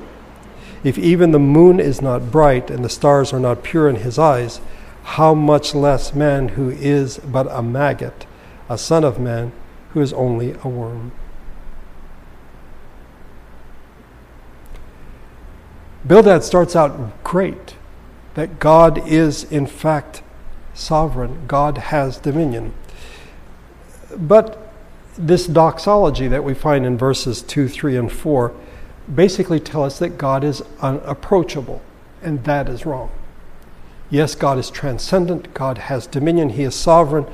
If 0.84 0.98
even 0.98 1.30
the 1.30 1.38
moon 1.38 1.80
is 1.80 2.02
not 2.02 2.30
bright 2.30 2.70
and 2.70 2.84
the 2.84 2.90
stars 2.90 3.32
are 3.32 3.40
not 3.40 3.62
pure 3.62 3.88
in 3.88 3.96
his 3.96 4.18
eyes, 4.18 4.60
how 5.16 5.32
much 5.32 5.74
less 5.74 6.12
man 6.14 6.48
who 6.48 6.68
is 6.68 7.16
but 7.20 7.46
a 7.50 7.62
maggot, 7.62 8.26
a 8.68 8.76
son 8.76 9.02
of 9.02 9.18
man 9.18 9.52
who 9.94 10.02
is 10.02 10.12
only 10.12 10.54
a 10.62 10.68
worm? 10.68 11.12
Bildad 16.06 16.44
starts 16.44 16.76
out 16.76 17.24
great 17.24 17.76
that 18.34 18.58
God 18.58 19.08
is, 19.08 19.44
in 19.44 19.66
fact, 19.66 20.22
sovereign, 20.74 21.46
God 21.46 21.78
has 21.78 22.18
dominion. 22.18 22.74
But 24.16 24.72
this 25.16 25.46
doxology 25.46 26.28
that 26.28 26.44
we 26.44 26.54
find 26.54 26.86
in 26.86 26.96
verses 26.96 27.42
2, 27.42 27.68
3, 27.68 27.96
and 27.96 28.12
4 28.12 28.54
basically 29.14 29.60
tell 29.60 29.84
us 29.84 29.98
that 29.98 30.18
God 30.18 30.44
is 30.44 30.62
unapproachable, 30.80 31.82
and 32.22 32.44
that 32.44 32.68
is 32.68 32.86
wrong. 32.86 33.10
Yes, 34.08 34.34
God 34.34 34.58
is 34.58 34.70
transcendent, 34.70 35.54
God 35.54 35.78
has 35.78 36.06
dominion, 36.06 36.50
He 36.50 36.62
is 36.62 36.74
sovereign, 36.74 37.26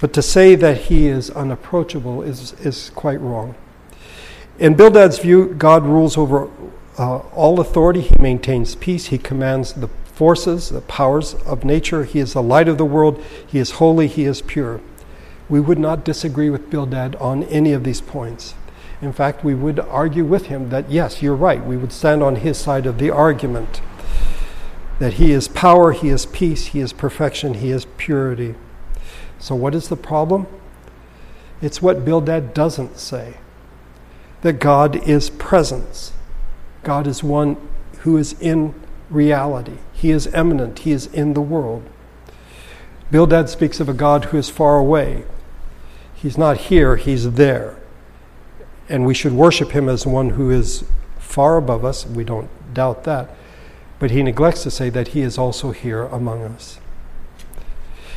but 0.00 0.12
to 0.12 0.22
say 0.22 0.54
that 0.56 0.82
He 0.82 1.06
is 1.06 1.30
unapproachable 1.30 2.22
is, 2.22 2.52
is 2.54 2.90
quite 2.90 3.20
wrong. 3.20 3.54
In 4.58 4.74
Bildad's 4.74 5.18
view, 5.18 5.54
God 5.54 5.84
rules 5.84 6.16
over 6.16 6.48
uh, 6.98 7.18
all 7.18 7.60
authority. 7.60 8.00
He 8.00 8.14
maintains 8.20 8.74
peace. 8.74 9.06
He 9.06 9.18
commands 9.18 9.74
the 9.74 9.88
forces, 9.88 10.70
the 10.70 10.80
powers 10.80 11.34
of 11.34 11.64
nature. 11.64 12.04
He 12.04 12.20
is 12.20 12.32
the 12.32 12.42
light 12.42 12.68
of 12.68 12.78
the 12.78 12.84
world. 12.84 13.22
He 13.46 13.58
is 13.58 13.72
holy. 13.72 14.06
He 14.06 14.24
is 14.24 14.40
pure. 14.40 14.80
We 15.48 15.60
would 15.60 15.78
not 15.78 16.04
disagree 16.04 16.50
with 16.50 16.70
Bildad 16.70 17.16
on 17.16 17.44
any 17.44 17.72
of 17.72 17.84
these 17.84 18.00
points. 18.00 18.54
In 19.00 19.12
fact, 19.12 19.44
we 19.44 19.54
would 19.54 19.78
argue 19.78 20.24
with 20.24 20.46
him 20.46 20.70
that, 20.70 20.90
yes, 20.90 21.22
you're 21.22 21.34
right. 21.34 21.64
We 21.64 21.76
would 21.76 21.92
stand 21.92 22.22
on 22.22 22.36
his 22.36 22.58
side 22.58 22.86
of 22.86 22.98
the 22.98 23.10
argument 23.10 23.80
that 24.98 25.14
he 25.14 25.32
is 25.32 25.48
power, 25.48 25.92
he 25.92 26.08
is 26.08 26.24
peace, 26.26 26.66
he 26.66 26.80
is 26.80 26.92
perfection, 26.92 27.54
he 27.54 27.70
is 27.70 27.86
purity. 27.98 28.54
So, 29.38 29.54
what 29.54 29.74
is 29.74 29.88
the 29.88 29.96
problem? 29.96 30.46
It's 31.60 31.82
what 31.82 32.04
Bildad 32.04 32.54
doesn't 32.54 32.98
say 32.98 33.34
that 34.42 34.54
God 34.54 34.96
is 35.08 35.30
presence. 35.30 36.12
God 36.82 37.06
is 37.06 37.22
one 37.22 37.56
who 38.00 38.16
is 38.16 38.40
in 38.40 38.74
reality, 39.10 39.78
He 39.92 40.10
is 40.10 40.26
eminent, 40.28 40.80
He 40.80 40.92
is 40.92 41.06
in 41.06 41.34
the 41.34 41.40
world. 41.40 41.82
Bildad 43.10 43.48
speaks 43.48 43.80
of 43.80 43.88
a 43.88 43.94
God 43.94 44.26
who 44.26 44.38
is 44.38 44.50
far 44.50 44.78
away. 44.78 45.24
He's 46.16 46.36
not 46.36 46.56
here, 46.56 46.96
He's 46.96 47.32
there. 47.32 47.76
And 48.88 49.06
we 49.06 49.14
should 49.14 49.32
worship 49.32 49.70
Him 49.70 49.88
as 49.88 50.06
one 50.06 50.30
who 50.30 50.50
is 50.50 50.84
far 51.18 51.56
above 51.56 51.84
us. 51.84 52.04
We 52.04 52.24
don't 52.24 52.48
doubt 52.74 53.04
that. 53.04 53.30
But 53.98 54.10
he 54.10 54.22
neglects 54.22 54.62
to 54.64 54.70
say 54.70 54.90
that 54.90 55.08
He 55.08 55.20
is 55.20 55.38
also 55.38 55.70
here 55.70 56.04
among 56.06 56.42
us. 56.42 56.78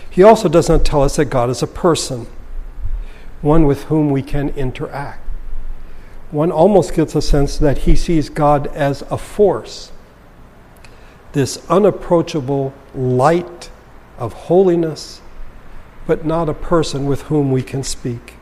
He 0.09 0.23
also 0.23 0.49
does 0.49 0.67
not 0.67 0.83
tell 0.83 1.03
us 1.03 1.17
that 1.17 1.25
God 1.25 1.49
is 1.49 1.61
a 1.61 1.67
person, 1.67 2.27
one 3.41 3.65
with 3.65 3.83
whom 3.83 4.09
we 4.09 4.21
can 4.21 4.49
interact. 4.49 5.23
One 6.31 6.51
almost 6.51 6.93
gets 6.93 7.15
a 7.15 7.21
sense 7.21 7.57
that 7.57 7.79
he 7.79 7.95
sees 7.95 8.29
God 8.29 8.67
as 8.67 9.01
a 9.03 9.17
force, 9.17 9.91
this 11.31 11.63
unapproachable 11.69 12.73
light 12.93 13.69
of 14.17 14.33
holiness, 14.33 15.21
but 16.09 16.25
not 16.25 16.49
a 16.49 16.55
person 16.55 17.05
with 17.05 17.21
whom 17.29 17.51
we 17.51 17.61
can 17.61 17.83
speak. 17.83 18.33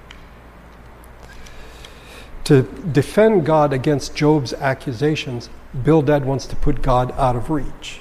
To 2.46 2.62
defend 2.62 3.46
God 3.46 3.74
against 3.74 4.16
Job's 4.16 4.54
accusations, 4.54 5.50
Bildad 5.84 6.24
wants 6.24 6.46
to 6.46 6.56
put 6.56 6.82
God 6.82 7.12
out 7.18 7.36
of 7.36 7.50
reach. 7.50 8.00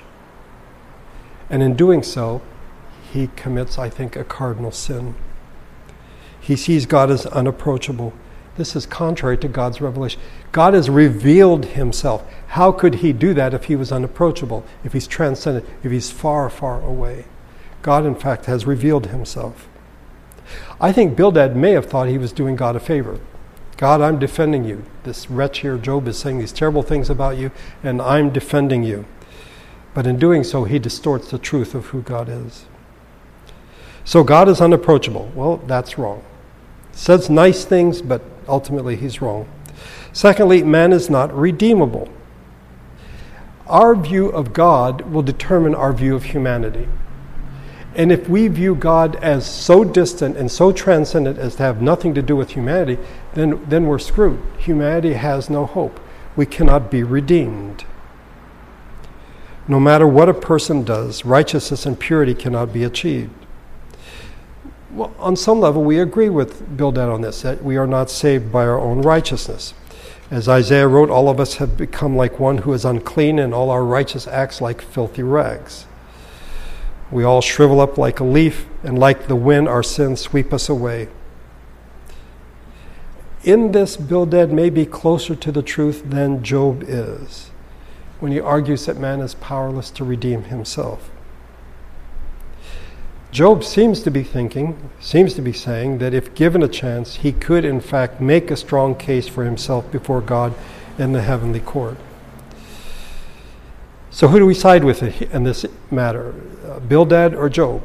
And 1.51 1.65
in 1.65 1.75
doing 1.75 2.05
so, 2.05 2.43
he 3.13 3.27
commits, 3.35 3.77
I 3.77 3.91
think, 3.91 4.15
a 4.15 4.23
cardinal 4.23 4.71
sin. 4.71 5.17
He 6.39 6.55
sees 6.55 6.87
God 6.87 7.11
as 7.11 7.27
unapproachable. 7.27 8.13
This 8.57 8.77
is 8.77 8.87
contrary 8.87 9.37
to 9.39 9.49
God's 9.49 9.81
revelation. 9.81 10.21
God 10.53 10.75
has 10.75 10.89
revealed 10.89 11.65
himself. 11.65 12.25
How 12.51 12.71
could 12.71 12.97
he 12.97 13.13
do 13.13 13.35
that 13.35 13.53
if 13.53 13.65
he 13.65 13.75
was 13.75 13.91
unapproachable, 13.91 14.65
if 14.85 14.93
he's 14.93 15.09
transcendent, 15.09 15.67
if 15.83 15.91
he's 15.91 16.13
far, 16.13 16.49
far 16.49 16.81
away? 16.83 17.25
God, 17.87 18.05
in 18.05 18.17
fact, 18.17 18.47
has 18.47 18.67
revealed 18.67 19.07
himself. 19.07 19.69
I 20.81 20.91
think 20.91 21.17
Bildad 21.17 21.55
may 21.55 21.71
have 21.71 21.87
thought 21.87 22.09
he 22.09 22.19
was 22.19 22.33
doing 22.33 22.57
God 22.57 22.75
a 22.75 22.81
favor. 22.81 23.21
God, 23.77 24.01
I'm 24.01 24.19
defending 24.19 24.65
you. 24.65 24.85
This 25.05 25.31
wretch 25.31 25.61
here, 25.61 25.79
Job, 25.79 26.09
is 26.09 26.19
saying 26.19 26.41
these 26.41 26.51
terrible 26.51 26.83
things 26.83 27.09
about 27.09 27.37
you, 27.37 27.53
and 27.85 28.03
I'm 28.03 28.31
defending 28.31 28.83
you. 28.83 29.05
But 29.95 30.05
in 30.05 30.19
doing 30.19 30.43
so, 30.43 30.65
he 30.65 30.81
distorts 30.81 31.31
the 31.31 31.39
truth 31.39 31.77
of 31.77 31.87
who 31.87 32.03
God 32.03 32.29
is. 32.29 32.65
So 34.05 34.25
God 34.25 34.49
is 34.49 34.61
unapproachable. 34.61 35.31
Well, 35.37 35.59
that's 35.59 35.97
wrong. 35.97 36.25
Says 36.91 37.31
nice 37.31 37.65
things, 37.65 38.03
but 38.03 38.21
ultimately 38.49 38.97
he's 38.97 39.23
wrong. 39.23 39.49
Secondly, 40.13 40.65
man 40.65 40.93
is 40.93 41.09
not 41.09 41.33
redeemable. 41.33 42.09
Our 43.69 43.95
view 43.95 44.27
of 44.31 44.53
God 44.53 45.03
will 45.03 45.23
determine 45.23 45.77
our 45.77 45.93
view 45.93 46.17
of 46.17 46.25
humanity. 46.25 46.89
And 47.97 48.13
if 48.13 48.29
we 48.29 48.47
view 48.49 48.75
God 48.75 49.17
as 49.17 49.47
so 49.47 49.83
distant 49.83 50.37
and 50.37 50.51
so 50.53 50.71
transcendent 50.71 51.39
as 51.39 51.57
to 51.57 51.63
have 51.63 51.81
nothing 51.81 52.13
to 52.15 52.21
do 52.21 52.37
with 52.37 52.51
humanity, 52.51 52.99
then, 53.33 53.67
then 53.71 53.87
we're 53.87 53.99
screwed. 53.99 54.43
Humanity 54.59 55.15
has 55.15 55.49
no 55.49 55.65
hope. 55.65 55.99
We 56.37 56.45
cannot 56.45 56.91
be 56.91 57.03
redeemed. 57.03 57.87
No 59.67 59.81
matter 59.81 60.07
what 60.07 60.29
a 60.29 60.35
person 60.35 60.85
does, 60.85 61.25
righteousness 61.25 61.87
and 61.87 61.99
purity 61.99 62.35
cannot 62.35 62.71
be 62.71 62.85
achieved. 62.85 63.33
Well, 64.93 65.15
on 65.19 65.35
some 65.35 65.61
level, 65.61 65.83
we 65.83 65.99
agree 65.99 66.29
with 66.29 66.77
Bildad 66.77 67.09
on 67.09 67.23
this, 67.23 67.41
that 67.43 67.65
we 67.65 67.79
are 67.79 67.87
not 67.87 68.11
saved 68.11 68.53
by 68.53 68.67
our 68.67 68.79
own 68.79 69.01
righteousness. 69.01 69.73
As 70.31 70.49
Isaiah 70.49 70.87
wrote, 70.87 71.09
all 71.09 71.31
of 71.31 71.41
us 71.41 71.57
have 71.57 71.79
become 71.79 72.15
like 72.15 72.39
one 72.39 72.59
who 72.59 72.75
is 72.75 72.85
unclean, 72.85 73.39
and 73.39 73.55
all 73.55 73.71
our 73.71 73.85
righteous 73.85 74.29
acts 74.29 74.61
like 74.61 74.83
filthy 74.83 75.23
rags. 75.23 75.87
We 77.11 77.25
all 77.25 77.41
shrivel 77.41 77.81
up 77.81 77.99
like 77.99 78.21
a 78.21 78.25
leaf, 78.25 78.67
and 78.83 78.99
like 78.99 79.29
the 79.29 79.37
wind, 79.37 79.69
our 79.69 79.83
sins 79.83 80.21
sweep 80.21 80.53
us 80.53 80.69
away. 80.69 81.09
In 83.45 83.73
this, 83.73 83.97
Bildad 83.97 84.53
may 84.53 84.71
be 84.71 84.85
closer 84.85 85.37
to 85.37 85.53
the 85.53 85.63
truth 85.63 86.03
than 86.11 86.43
Job 86.43 86.83
is 86.87 87.51
when 88.19 88.33
he 88.33 88.41
argues 88.41 88.87
that 88.87 88.97
man 88.97 89.21
is 89.21 89.35
powerless 89.35 89.91
to 89.91 90.05
redeem 90.05 90.45
himself. 90.45 91.11
Job 93.31 93.63
seems 93.63 94.03
to 94.03 94.11
be 94.11 94.23
thinking, 94.23 94.91
seems 94.99 95.35
to 95.35 95.43
be 95.43 95.53
saying 95.53 95.99
that 95.99 96.15
if 96.15 96.35
given 96.35 96.63
a 96.63 96.69
chance, 96.69 97.17
he 97.17 97.33
could 97.33 97.65
in 97.65 97.81
fact 97.81 98.21
make 98.21 98.51
a 98.51 98.57
strong 98.57 98.95
case 98.95 99.29
for 99.29 99.45
himself 99.45 99.91
before 99.93 100.23
God 100.23 100.55
in 100.99 101.13
the 101.13 101.23
heavenly 101.23 101.61
court. 101.61 101.99
So, 104.17 104.29
who 104.29 104.39
do 104.39 104.47
we 104.47 104.55
side 104.55 104.83
with 104.83 105.03
in 105.03 105.43
this 105.43 105.67
matter, 105.91 106.33
uh, 106.67 106.81
Bildad 106.81 107.35
or 107.35 107.51
Job? 107.51 107.83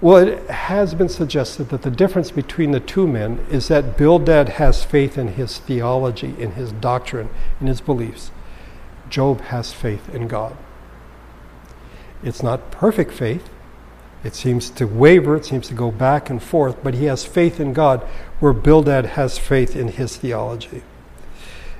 Well, 0.00 0.28
it 0.28 0.48
has 0.48 0.94
been 0.94 1.08
suggested 1.08 1.70
that 1.70 1.82
the 1.82 1.90
difference 1.90 2.30
between 2.30 2.70
the 2.70 2.78
two 2.78 3.08
men 3.08 3.44
is 3.50 3.66
that 3.66 3.96
Bildad 3.96 4.48
has 4.48 4.84
faith 4.84 5.18
in 5.18 5.26
his 5.26 5.58
theology, 5.58 6.36
in 6.38 6.52
his 6.52 6.70
doctrine, 6.70 7.30
in 7.60 7.66
his 7.66 7.80
beliefs. 7.80 8.30
Job 9.10 9.40
has 9.40 9.72
faith 9.72 10.08
in 10.14 10.28
God. 10.28 10.56
It's 12.22 12.44
not 12.44 12.70
perfect 12.70 13.10
faith, 13.10 13.50
it 14.22 14.36
seems 14.36 14.70
to 14.70 14.84
waver, 14.84 15.34
it 15.34 15.46
seems 15.46 15.66
to 15.66 15.74
go 15.74 15.90
back 15.90 16.30
and 16.30 16.40
forth, 16.40 16.84
but 16.84 16.94
he 16.94 17.06
has 17.06 17.24
faith 17.24 17.58
in 17.58 17.72
God 17.72 18.02
where 18.38 18.52
Bildad 18.52 19.04
has 19.04 19.36
faith 19.36 19.74
in 19.74 19.88
his 19.88 20.16
theology. 20.16 20.84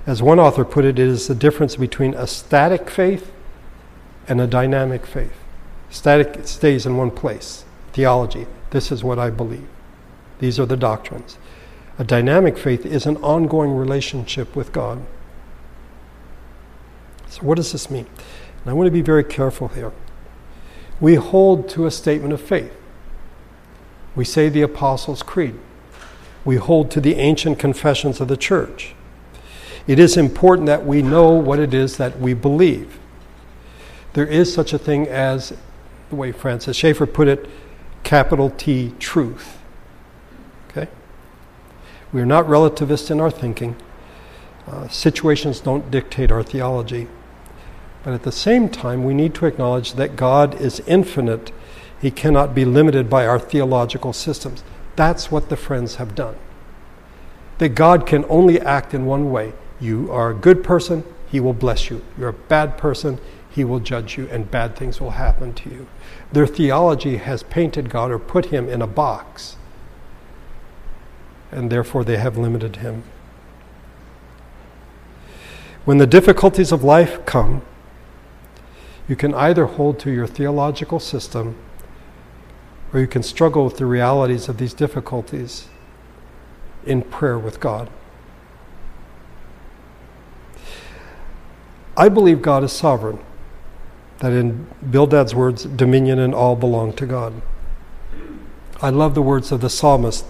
As 0.06 0.22
one 0.22 0.38
author 0.38 0.64
put 0.64 0.84
it, 0.84 0.98
it 0.98 1.06
is 1.06 1.26
the 1.26 1.34
difference 1.34 1.76
between 1.76 2.14
a 2.14 2.26
static 2.26 2.88
faith 2.88 3.32
and 4.28 4.40
a 4.40 4.46
dynamic 4.46 5.04
faith. 5.04 5.32
Static 5.90 6.46
stays 6.46 6.86
in 6.86 6.96
one 6.96 7.10
place. 7.10 7.64
Theology, 7.92 8.46
this 8.70 8.92
is 8.92 9.02
what 9.02 9.18
I 9.18 9.30
believe. 9.30 9.68
These 10.38 10.60
are 10.60 10.66
the 10.66 10.76
doctrines. 10.76 11.38
A 11.98 12.04
dynamic 12.04 12.58
faith 12.58 12.84
is 12.84 13.06
an 13.06 13.16
ongoing 13.18 13.74
relationship 13.74 14.54
with 14.54 14.72
God. 14.72 15.02
So, 17.28 17.42
what 17.42 17.56
does 17.56 17.72
this 17.72 17.90
mean? 17.90 18.06
And 18.60 18.70
I 18.70 18.72
want 18.74 18.86
to 18.86 18.92
be 18.92 19.02
very 19.02 19.24
careful 19.24 19.68
here 19.68 19.92
we 21.00 21.16
hold 21.16 21.68
to 21.70 21.86
a 21.86 21.90
statement 21.90 22.32
of 22.32 22.40
faith. 22.40 22.72
We 24.14 24.24
say 24.24 24.48
the 24.48 24.62
Apostles' 24.62 25.22
Creed. 25.22 25.58
We 26.44 26.56
hold 26.56 26.90
to 26.92 27.00
the 27.00 27.16
ancient 27.16 27.58
confessions 27.58 28.20
of 28.20 28.28
the 28.28 28.36
church. 28.36 28.94
It 29.86 29.98
is 29.98 30.16
important 30.16 30.66
that 30.66 30.84
we 30.84 31.00
know 31.00 31.30
what 31.30 31.58
it 31.58 31.72
is 31.72 31.96
that 31.96 32.18
we 32.18 32.34
believe. 32.34 32.98
There 34.14 34.26
is 34.26 34.52
such 34.52 34.72
a 34.72 34.78
thing 34.78 35.06
as, 35.06 35.52
the 36.10 36.16
way 36.16 36.32
Francis 36.32 36.76
Schaeffer 36.76 37.06
put 37.06 37.28
it, 37.28 37.48
capital 38.02 38.50
T 38.50 38.92
truth. 38.98 39.58
Okay? 40.68 40.88
We 42.12 42.20
are 42.20 42.26
not 42.26 42.48
relativists 42.48 43.10
in 43.10 43.20
our 43.20 43.30
thinking. 43.30 43.76
Uh, 44.66 44.88
situations 44.88 45.60
don't 45.60 45.90
dictate 45.90 46.32
our 46.32 46.42
theology. 46.42 47.06
But 48.02 48.14
at 48.14 48.22
the 48.24 48.32
same 48.32 48.68
time, 48.68 49.04
we 49.04 49.14
need 49.14 49.34
to 49.34 49.46
acknowledge 49.46 49.94
that 49.94 50.16
God 50.16 50.60
is 50.60 50.80
infinite. 50.86 51.52
He 52.00 52.10
cannot 52.10 52.54
be 52.54 52.64
limited 52.64 53.08
by 53.08 53.26
our 53.26 53.38
theological 53.38 54.12
systems. 54.12 54.64
That's 54.96 55.30
what 55.30 55.48
the 55.48 55.56
friends 55.56 55.96
have 55.96 56.14
done. 56.14 56.36
That 57.58 57.70
God 57.70 58.06
can 58.06 58.24
only 58.28 58.60
act 58.60 58.94
in 58.94 59.06
one 59.06 59.30
way. 59.30 59.52
You 59.80 60.10
are 60.10 60.30
a 60.30 60.34
good 60.34 60.64
person, 60.64 61.04
He 61.30 61.40
will 61.40 61.52
bless 61.52 61.90
you. 61.90 62.02
You're 62.18 62.30
a 62.30 62.32
bad 62.32 62.78
person, 62.78 63.18
He 63.50 63.64
will 63.64 63.80
judge 63.80 64.16
you, 64.16 64.28
and 64.30 64.50
bad 64.50 64.76
things 64.76 65.00
will 65.00 65.12
happen 65.12 65.52
to 65.54 65.70
you. 65.70 65.86
Their 66.32 66.46
theology 66.46 67.18
has 67.18 67.42
painted 67.42 67.90
God 67.90 68.10
or 68.10 68.18
put 68.18 68.46
Him 68.46 68.68
in 68.68 68.82
a 68.82 68.86
box, 68.86 69.56
and 71.50 71.70
therefore 71.70 72.04
they 72.04 72.16
have 72.16 72.36
limited 72.36 72.76
Him. 72.76 73.02
When 75.84 75.98
the 75.98 76.06
difficulties 76.06 76.72
of 76.72 76.82
life 76.82 77.24
come, 77.26 77.62
you 79.08 79.14
can 79.14 79.34
either 79.34 79.66
hold 79.66 80.00
to 80.00 80.10
your 80.10 80.26
theological 80.26 80.98
system 80.98 81.56
or 82.92 83.00
you 83.00 83.06
can 83.06 83.22
struggle 83.22 83.64
with 83.64 83.76
the 83.76 83.86
realities 83.86 84.48
of 84.48 84.58
these 84.58 84.74
difficulties 84.74 85.68
in 86.84 87.02
prayer 87.02 87.38
with 87.38 87.60
God. 87.60 87.90
I 91.96 92.08
believe 92.08 92.42
God 92.42 92.62
is 92.62 92.72
sovereign, 92.72 93.18
that 94.18 94.32
in 94.32 94.66
Bildad's 94.90 95.34
words, 95.34 95.64
dominion 95.64 96.18
and 96.18 96.34
all 96.34 96.56
belong 96.56 96.92
to 96.94 97.06
God. 97.06 97.40
I 98.82 98.90
love 98.90 99.14
the 99.14 99.22
words 99.22 99.50
of 99.52 99.62
the 99.62 99.70
psalmist, 99.70 100.26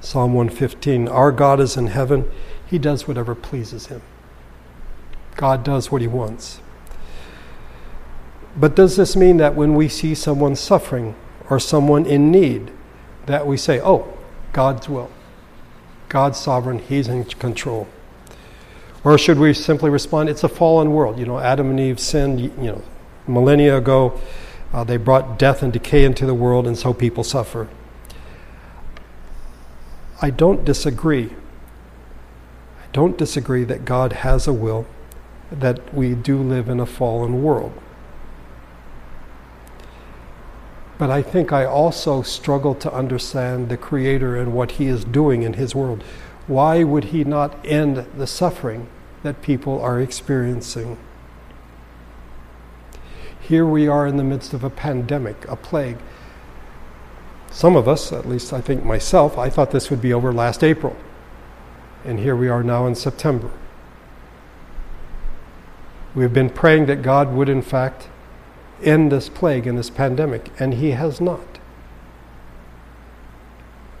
Psalm 0.00 0.34
115 0.34 1.08
Our 1.08 1.32
God 1.32 1.60
is 1.60 1.76
in 1.76 1.86
heaven, 1.88 2.30
He 2.66 2.78
does 2.78 3.08
whatever 3.08 3.34
pleases 3.34 3.86
Him. 3.86 4.02
God 5.36 5.64
does 5.64 5.90
what 5.90 6.02
He 6.02 6.08
wants. 6.08 6.60
But 8.56 8.76
does 8.76 8.96
this 8.96 9.16
mean 9.16 9.38
that 9.38 9.54
when 9.54 9.74
we 9.74 9.88
see 9.88 10.14
someone 10.14 10.56
suffering 10.56 11.14
or 11.48 11.58
someone 11.58 12.06
in 12.06 12.30
need, 12.30 12.70
that 13.26 13.46
we 13.46 13.56
say, 13.56 13.80
oh, 13.80 14.16
God's 14.52 14.88
will. 14.88 15.10
God's 16.08 16.38
sovereign, 16.38 16.78
He's 16.78 17.08
in 17.08 17.24
control. 17.24 17.88
Or 19.06 19.16
should 19.16 19.38
we 19.38 19.54
simply 19.54 19.88
respond, 19.88 20.28
it's 20.28 20.42
a 20.42 20.48
fallen 20.48 20.90
world? 20.90 21.16
You 21.16 21.26
know, 21.26 21.38
Adam 21.38 21.70
and 21.70 21.78
Eve 21.78 22.00
sinned, 22.00 22.40
you 22.40 22.50
know, 22.56 22.82
millennia 23.28 23.76
ago. 23.76 24.20
Uh, 24.72 24.82
they 24.82 24.96
brought 24.96 25.38
death 25.38 25.62
and 25.62 25.72
decay 25.72 26.04
into 26.04 26.26
the 26.26 26.34
world, 26.34 26.66
and 26.66 26.76
so 26.76 26.92
people 26.92 27.22
suffer. 27.22 27.68
I 30.20 30.30
don't 30.30 30.64
disagree. 30.64 31.26
I 32.82 32.86
don't 32.92 33.16
disagree 33.16 33.62
that 33.62 33.84
God 33.84 34.12
has 34.12 34.48
a 34.48 34.52
will, 34.52 34.86
that 35.52 35.94
we 35.94 36.16
do 36.16 36.42
live 36.42 36.68
in 36.68 36.80
a 36.80 36.86
fallen 36.86 37.44
world. 37.44 37.80
But 40.98 41.10
I 41.10 41.22
think 41.22 41.52
I 41.52 41.64
also 41.64 42.22
struggle 42.22 42.74
to 42.74 42.92
understand 42.92 43.68
the 43.68 43.76
Creator 43.76 44.36
and 44.36 44.52
what 44.52 44.72
He 44.72 44.86
is 44.86 45.04
doing 45.04 45.44
in 45.44 45.52
His 45.52 45.76
world. 45.76 46.02
Why 46.48 46.82
would 46.82 47.04
He 47.04 47.22
not 47.22 47.64
end 47.64 48.04
the 48.16 48.26
suffering 48.26 48.88
that 49.22 49.42
people 49.42 49.80
are 49.80 50.00
experiencing? 50.00 50.98
Here 53.40 53.64
we 53.64 53.86
are 53.86 54.06
in 54.06 54.16
the 54.16 54.24
midst 54.24 54.52
of 54.54 54.64
a 54.64 54.70
pandemic, 54.70 55.46
a 55.48 55.54
plague. 55.54 55.98
Some 57.50 57.76
of 57.76 57.86
us, 57.86 58.12
at 58.12 58.28
least 58.28 58.52
I 58.52 58.60
think 58.60 58.84
myself, 58.84 59.38
I 59.38 59.48
thought 59.50 59.70
this 59.70 59.88
would 59.88 60.02
be 60.02 60.12
over 60.12 60.32
last 60.32 60.64
April. 60.64 60.96
And 62.04 62.18
here 62.18 62.36
we 62.36 62.48
are 62.48 62.62
now 62.62 62.86
in 62.86 62.94
September. 62.94 63.50
We've 66.14 66.32
been 66.32 66.50
praying 66.50 66.86
that 66.86 67.02
God 67.02 67.32
would, 67.34 67.48
in 67.48 67.62
fact, 67.62 68.08
end 68.82 69.12
this 69.12 69.28
plague 69.28 69.66
and 69.66 69.78
this 69.78 69.90
pandemic, 69.90 70.50
and 70.58 70.74
He 70.74 70.90
has 70.90 71.20
not. 71.20 71.58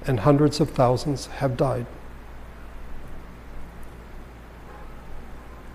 And 0.06 0.20
hundreds 0.20 0.60
of 0.60 0.70
thousands 0.70 1.26
have 1.26 1.56
died. 1.56 1.86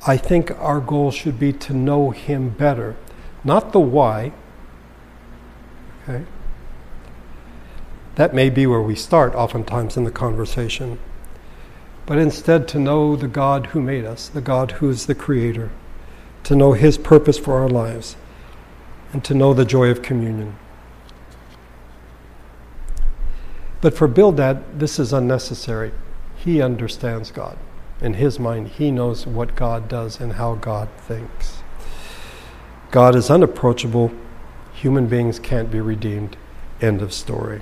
I 0.06 0.18
think 0.18 0.52
our 0.60 0.80
goal 0.80 1.12
should 1.12 1.40
be 1.40 1.54
to 1.54 1.74
know 1.74 2.10
Him 2.10 2.50
better, 2.50 2.96
not 3.44 3.72
the 3.72 3.80
why. 3.80 4.32
Okay? 6.04 6.26
That 8.16 8.34
may 8.34 8.50
be 8.50 8.66
where 8.66 8.82
we 8.82 8.96
start 8.96 9.36
oftentimes 9.36 9.98
in 9.98 10.04
the 10.04 10.12
conversation, 10.12 11.00
but 12.06 12.18
instead 12.18 12.68
to 12.70 12.80
know 12.80 13.16
the 13.16 13.28
God 13.28 13.68
who 13.68 13.82
made 13.82 14.04
us, 14.04 14.28
the 14.28 14.42
God 14.42 14.72
who 14.74 14.90
is 14.90 15.06
the 15.06 15.16
Creator, 15.16 15.70
to 16.44 16.56
know 16.56 16.74
His 16.74 16.98
purpose 16.98 17.38
for 17.38 17.60
our 17.60 17.70
lives 17.70 18.16
and 19.14 19.24
to 19.24 19.36
know 19.36 19.54
the 19.54 19.66
joy 19.66 19.90
of 19.90 20.02
communion. 20.02 20.58
But 23.82 23.96
for 23.96 24.08
Bildad, 24.08 24.80
this 24.80 25.00
is 25.00 25.14
unnecessary. 25.14 25.92
He 26.38 26.62
understands 26.62 27.30
God. 27.30 27.58
In 28.02 28.16
his 28.16 28.40
mind, 28.40 28.70
he 28.70 28.92
knows 28.92 29.28
what 29.28 29.56
God 29.56 29.88
does 29.88 30.20
and 30.20 30.34
how 30.34 30.56
God 30.56 30.90
thinks. 30.98 31.62
God 32.90 33.16
is 33.16 33.30
unapproachable. 33.30 34.12
Human 34.74 35.08
beings 35.08 35.40
can't 35.40 35.72
be 35.72 35.80
redeemed. 35.80 36.36
End 36.82 37.02
of 37.02 37.14
story. 37.14 37.62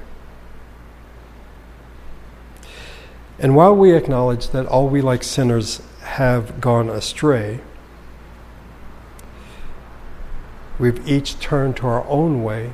And 3.38 3.56
while 3.56 3.76
we 3.76 3.94
acknowledge 3.94 4.50
that 4.50 4.66
all 4.66 4.88
we 4.88 5.02
like 5.02 5.24
sinners 5.24 5.82
have 6.02 6.62
gone 6.62 6.90
astray, 6.90 7.60
We've 10.80 11.06
each 11.06 11.40
turned 11.40 11.76
to 11.78 11.88
our 11.88 12.08
own 12.08 12.42
way. 12.42 12.72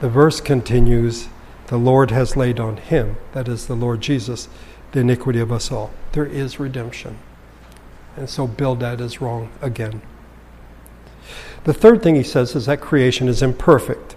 The 0.00 0.08
verse 0.08 0.40
continues 0.40 1.28
The 1.66 1.76
Lord 1.76 2.12
has 2.12 2.36
laid 2.36 2.60
on 2.60 2.76
him, 2.76 3.16
that 3.32 3.48
is 3.48 3.66
the 3.66 3.74
Lord 3.74 4.00
Jesus, 4.00 4.48
the 4.92 5.00
iniquity 5.00 5.40
of 5.40 5.52
us 5.52 5.70
all. 5.70 5.90
There 6.12 6.26
is 6.26 6.60
redemption. 6.60 7.18
And 8.16 8.28
so 8.28 8.46
Bildad 8.46 9.00
is 9.00 9.20
wrong 9.20 9.50
again. 9.62 10.02
The 11.64 11.74
third 11.74 12.02
thing 12.02 12.16
he 12.16 12.22
says 12.22 12.56
is 12.56 12.66
that 12.66 12.80
creation 12.80 13.28
is 13.28 13.42
imperfect. 13.42 14.16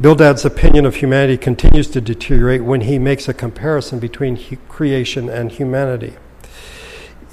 Bildad's 0.00 0.44
opinion 0.44 0.86
of 0.86 0.96
humanity 0.96 1.36
continues 1.36 1.88
to 1.90 2.00
deteriorate 2.00 2.62
when 2.62 2.82
he 2.82 2.98
makes 2.98 3.28
a 3.28 3.34
comparison 3.34 3.98
between 3.98 4.58
creation 4.68 5.28
and 5.28 5.50
humanity 5.50 6.14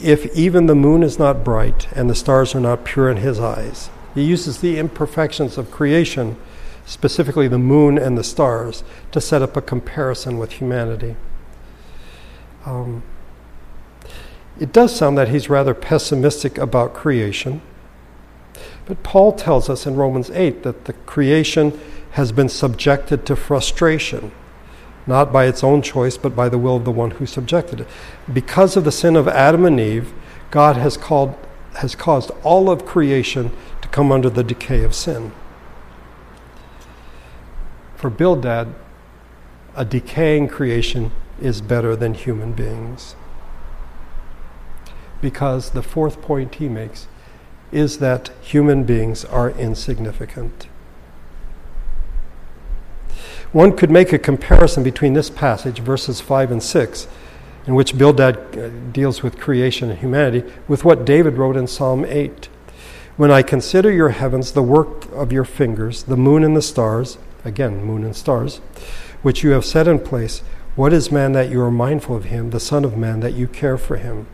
if 0.01 0.25
even 0.35 0.65
the 0.65 0.75
moon 0.75 1.03
is 1.03 1.17
not 1.17 1.43
bright 1.43 1.87
and 1.93 2.09
the 2.09 2.15
stars 2.15 2.53
are 2.53 2.59
not 2.59 2.83
pure 2.83 3.09
in 3.09 3.17
his 3.17 3.39
eyes. 3.39 3.89
He 4.13 4.23
uses 4.23 4.59
the 4.59 4.77
imperfections 4.77 5.57
of 5.57 5.71
creation, 5.71 6.37
specifically 6.85 7.47
the 7.47 7.57
moon 7.57 7.97
and 7.97 8.17
the 8.17 8.23
stars, 8.23 8.83
to 9.11 9.21
set 9.21 9.41
up 9.41 9.55
a 9.55 9.61
comparison 9.61 10.37
with 10.37 10.53
humanity. 10.53 11.15
Um, 12.65 13.03
it 14.59 14.71
does 14.73 14.95
sound 14.95 15.17
that 15.17 15.29
he's 15.29 15.49
rather 15.49 15.73
pessimistic 15.73 16.57
about 16.57 16.93
creation, 16.93 17.61
but 18.85 19.03
Paul 19.03 19.33
tells 19.33 19.69
us 19.69 19.85
in 19.85 19.95
Romans 19.95 20.29
8 20.31 20.63
that 20.63 20.85
the 20.85 20.93
creation 20.93 21.79
has 22.11 22.31
been 22.31 22.49
subjected 22.49 23.25
to 23.25 23.35
frustration 23.35 24.31
not 25.07 25.31
by 25.31 25.45
its 25.45 25.63
own 25.63 25.81
choice, 25.81 26.17
but 26.17 26.35
by 26.35 26.49
the 26.49 26.57
will 26.57 26.77
of 26.77 26.85
the 26.85 26.91
one 26.91 27.11
who 27.11 27.25
subjected 27.25 27.81
it. 27.81 27.87
Because 28.31 28.75
of 28.75 28.83
the 28.83 28.91
sin 28.91 29.15
of 29.15 29.27
Adam 29.27 29.65
and 29.65 29.79
Eve, 29.79 30.13
God 30.51 30.77
has, 30.77 30.97
called, 30.97 31.35
has 31.75 31.95
caused 31.95 32.31
all 32.43 32.69
of 32.69 32.85
creation 32.85 33.51
to 33.81 33.87
come 33.89 34.11
under 34.11 34.29
the 34.29 34.43
decay 34.43 34.83
of 34.83 34.95
sin. 34.95 35.31
For 37.95 38.09
Bildad, 38.09 38.73
a 39.75 39.85
decaying 39.85 40.47
creation 40.47 41.11
is 41.41 41.61
better 41.61 41.95
than 41.95 42.13
human 42.13 42.53
beings. 42.53 43.15
Because 45.21 45.71
the 45.71 45.83
fourth 45.83 46.21
point 46.21 46.55
he 46.55 46.69
makes 46.69 47.07
is 47.71 47.97
that 47.99 48.29
human 48.41 48.83
beings 48.83 49.25
are 49.25 49.51
insignificant. 49.51 50.67
One 53.51 53.75
could 53.75 53.89
make 53.89 54.11
a 54.11 54.19
comparison 54.19 54.83
between 54.83 55.13
this 55.13 55.29
passage, 55.29 55.79
verses 55.79 56.19
5 56.19 56.51
and 56.51 56.61
6, 56.61 57.07
in 57.67 57.73
which 57.75 57.97
Bildad 57.97 58.37
uh, 58.57 58.69
deals 58.91 59.23
with 59.23 59.39
creation 59.39 59.89
and 59.89 59.99
humanity, 59.99 60.43
with 60.67 60.83
what 60.83 61.05
David 61.05 61.37
wrote 61.37 61.55
in 61.55 61.67
Psalm 61.67 62.05
8. 62.05 62.49
When 63.17 63.31
I 63.31 63.43
consider 63.43 63.91
your 63.91 64.09
heavens, 64.09 64.51
the 64.51 64.61
work 64.61 65.05
of 65.13 65.31
your 65.31 65.45
fingers, 65.45 66.03
the 66.03 66.17
moon 66.17 66.43
and 66.43 66.55
the 66.55 66.61
stars, 66.61 67.17
again, 67.45 67.83
moon 67.83 68.03
and 68.03 68.15
stars, 68.15 68.57
which 69.21 69.41
you 69.41 69.51
have 69.51 69.63
set 69.63 69.87
in 69.87 69.99
place, 69.99 70.43
what 70.75 70.91
is 70.91 71.11
man 71.11 71.31
that 71.31 71.49
you 71.49 71.61
are 71.61 71.71
mindful 71.71 72.15
of 72.15 72.25
him, 72.25 72.49
the 72.49 72.59
Son 72.59 72.83
of 72.83 72.97
Man 72.97 73.21
that 73.21 73.33
you 73.33 73.47
care 73.47 73.77
for 73.77 73.95
him? 73.95 74.27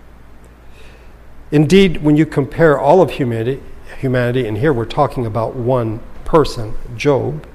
Indeed, 1.51 2.01
when 2.01 2.17
you 2.17 2.25
compare 2.25 2.79
all 2.79 3.01
of 3.01 3.11
humanity, 3.11 3.61
humanity, 3.99 4.47
and 4.47 4.57
here 4.57 4.73
we're 4.73 4.85
talking 4.85 5.25
about 5.25 5.55
one 5.55 5.99
person, 6.25 6.73
Job, 6.95 7.45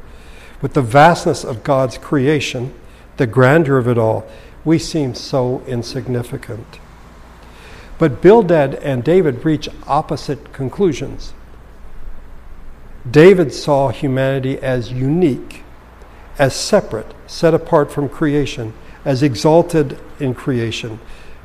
with 0.61 0.75
the 0.75 0.83
vastness 0.83 1.45
of 1.45 1.65
God's 1.65 1.99
creation, 1.99 2.73
the 3.17 3.27
grandeur 3.27 3.79
of 3.79 3.89
it 3.89 3.99
all, 3.99 4.29
we 4.65 4.79
seem 4.79 5.15
so 5.15 5.63
insignificant. 5.67 6.79
But 7.99 8.21
Bildad 8.21 8.75
and 8.77 9.03
David 9.03 9.45
reach 9.45 9.69
opposite 9.87 10.53
conclusions. 10.53 11.33
David 13.11 13.53
saw 13.53 13.89
humanity 13.89 14.59
as 14.59 14.93
unique, 14.93 15.63
as 16.39 16.55
separate, 16.55 17.15
set 17.27 17.55
apart 17.55 17.91
from 17.91 18.09
creation, 18.09 18.73
as 19.05 19.23
exalted 19.23 19.99
in 20.19 20.35
creation, 20.35 20.99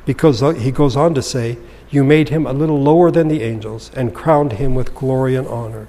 because 0.04 0.40
he 0.60 0.70
goes 0.70 0.96
on 0.96 1.14
to 1.14 1.22
say, 1.22 1.58
You 1.90 2.04
made 2.04 2.28
him 2.28 2.46
a 2.46 2.52
little 2.52 2.80
lower 2.80 3.10
than 3.10 3.28
the 3.28 3.42
angels 3.42 3.90
and 3.94 4.14
crowned 4.14 4.54
him 4.54 4.74
with 4.74 4.94
glory 4.94 5.36
and 5.36 5.46
honor. 5.46 5.88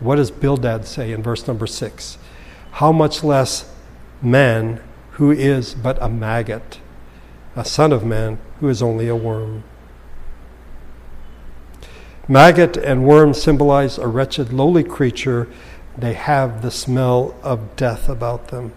What 0.00 0.16
does 0.16 0.30
Bildad 0.30 0.86
say 0.86 1.12
in 1.12 1.22
verse 1.22 1.46
number 1.46 1.66
six? 1.66 2.18
How 2.72 2.90
much 2.90 3.22
less 3.22 3.70
man 4.22 4.80
who 5.12 5.30
is 5.30 5.74
but 5.74 6.00
a 6.00 6.08
maggot, 6.08 6.80
a 7.54 7.64
son 7.64 7.92
of 7.92 8.04
man 8.04 8.38
who 8.60 8.68
is 8.68 8.82
only 8.82 9.08
a 9.08 9.16
worm. 9.16 9.64
Maggot 12.28 12.76
and 12.76 13.04
worm 13.04 13.34
symbolize 13.34 13.98
a 13.98 14.06
wretched, 14.06 14.52
lowly 14.52 14.84
creature. 14.84 15.48
They 15.98 16.14
have 16.14 16.62
the 16.62 16.70
smell 16.70 17.34
of 17.42 17.76
death 17.76 18.08
about 18.08 18.48
them. 18.48 18.72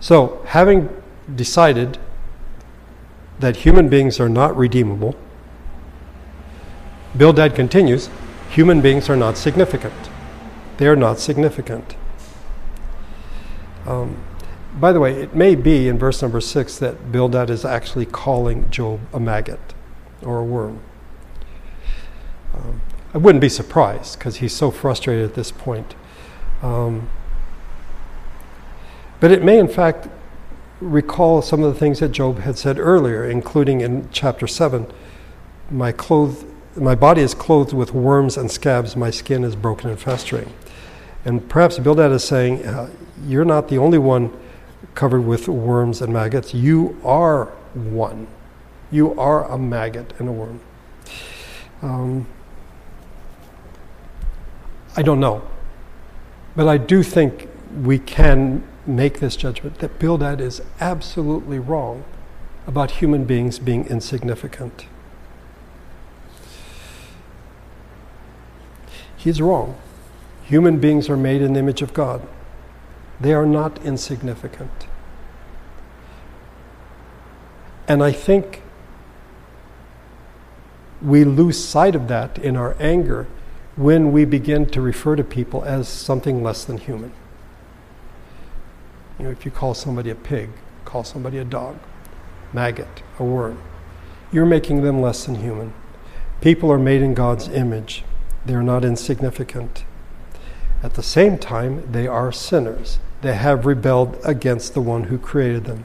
So, 0.00 0.42
having 0.46 0.88
decided 1.34 1.98
that 3.38 3.56
human 3.56 3.88
beings 3.88 4.18
are 4.18 4.28
not 4.28 4.56
redeemable, 4.56 5.14
Bildad 7.16 7.54
continues 7.54 8.08
human 8.50 8.80
beings 8.80 9.08
are 9.08 9.16
not 9.16 9.36
significant. 9.36 9.94
They 10.78 10.86
are 10.86 10.96
not 10.96 11.18
significant. 11.18 11.96
Um, 13.86 14.22
by 14.78 14.92
the 14.92 15.00
way, 15.00 15.14
it 15.22 15.34
may 15.34 15.54
be 15.54 15.88
in 15.88 15.98
verse 15.98 16.22
number 16.22 16.40
six 16.40 16.78
that 16.78 17.12
Bildad 17.12 17.50
is 17.50 17.64
actually 17.64 18.06
calling 18.06 18.70
Job 18.70 19.00
a 19.12 19.20
maggot 19.20 19.74
or 20.22 20.38
a 20.38 20.44
worm. 20.44 20.80
Um, 22.54 22.80
I 23.12 23.18
wouldn't 23.18 23.40
be 23.40 23.48
surprised 23.48 24.18
because 24.18 24.36
he's 24.36 24.54
so 24.54 24.70
frustrated 24.70 25.24
at 25.24 25.34
this 25.34 25.50
point. 25.50 25.94
Um, 26.62 27.10
But 29.20 29.30
it 29.30 29.44
may, 29.44 29.58
in 29.58 29.68
fact, 29.68 30.08
recall 30.80 31.42
some 31.42 31.62
of 31.62 31.72
the 31.72 31.78
things 31.78 32.00
that 32.00 32.10
Job 32.10 32.40
had 32.40 32.56
said 32.56 32.78
earlier, 32.78 33.28
including 33.28 33.82
in 33.82 34.08
chapter 34.10 34.46
7 34.46 34.86
My, 35.70 35.92
clothes, 35.92 36.46
my 36.74 36.94
body 36.94 37.20
is 37.20 37.34
clothed 37.34 37.74
with 37.74 37.92
worms 37.92 38.38
and 38.38 38.50
scabs, 38.50 38.96
my 38.96 39.10
skin 39.10 39.44
is 39.44 39.54
broken 39.54 39.90
and 39.90 40.00
festering. 40.00 40.52
And 41.24 41.46
perhaps 41.48 41.78
Bildad 41.78 42.12
is 42.12 42.24
saying, 42.24 42.64
uh, 42.64 42.88
You're 43.26 43.44
not 43.44 43.68
the 43.68 43.76
only 43.76 43.98
one 43.98 44.32
covered 44.94 45.20
with 45.20 45.48
worms 45.48 46.00
and 46.00 46.12
maggots. 46.12 46.54
You 46.54 46.98
are 47.04 47.46
one. 47.74 48.26
You 48.90 49.18
are 49.20 49.44
a 49.44 49.58
maggot 49.58 50.14
and 50.18 50.28
a 50.28 50.32
worm. 50.32 50.60
Um, 51.82 52.26
I 54.96 55.02
don't 55.02 55.20
know. 55.20 55.42
But 56.56 56.66
I 56.66 56.78
do 56.78 57.02
think 57.02 57.48
we 57.82 57.98
can 57.98 58.66
make 58.94 59.20
this 59.20 59.36
judgment 59.36 59.78
that 59.78 59.98
Bildad 59.98 60.40
is 60.40 60.62
absolutely 60.80 61.58
wrong 61.58 62.04
about 62.66 62.92
human 62.92 63.24
beings 63.24 63.58
being 63.58 63.86
insignificant. 63.86 64.86
He's 69.16 69.40
wrong. 69.40 69.76
Human 70.44 70.78
beings 70.78 71.08
are 71.08 71.16
made 71.16 71.42
in 71.42 71.52
the 71.52 71.60
image 71.60 71.82
of 71.82 71.92
God. 71.92 72.26
They 73.20 73.34
are 73.34 73.46
not 73.46 73.84
insignificant. 73.84 74.86
And 77.86 78.02
I 78.02 78.12
think 78.12 78.62
we 81.02 81.24
lose 81.24 81.62
sight 81.62 81.94
of 81.94 82.08
that 82.08 82.38
in 82.38 82.56
our 82.56 82.76
anger 82.80 83.26
when 83.76 84.12
we 84.12 84.24
begin 84.24 84.66
to 84.66 84.80
refer 84.80 85.16
to 85.16 85.24
people 85.24 85.64
as 85.64 85.88
something 85.88 86.42
less 86.42 86.64
than 86.64 86.78
human. 86.78 87.12
You 89.20 89.26
know, 89.26 89.32
if 89.32 89.44
you 89.44 89.50
call 89.50 89.74
somebody 89.74 90.08
a 90.08 90.14
pig, 90.14 90.48
call 90.86 91.04
somebody 91.04 91.36
a 91.36 91.44
dog, 91.44 91.76
maggot, 92.54 93.02
a 93.18 93.22
worm, 93.22 93.62
you're 94.32 94.46
making 94.46 94.80
them 94.80 95.02
less 95.02 95.26
than 95.26 95.34
human. 95.34 95.74
People 96.40 96.72
are 96.72 96.78
made 96.78 97.02
in 97.02 97.12
God's 97.12 97.46
image. 97.46 98.02
They 98.46 98.54
are 98.54 98.62
not 98.62 98.82
insignificant. 98.82 99.84
At 100.82 100.94
the 100.94 101.02
same 101.02 101.36
time, 101.36 101.92
they 101.92 102.06
are 102.06 102.32
sinners. 102.32 102.98
They 103.20 103.34
have 103.34 103.66
rebelled 103.66 104.16
against 104.24 104.72
the 104.72 104.80
one 104.80 105.04
who 105.04 105.18
created 105.18 105.64
them. 105.64 105.84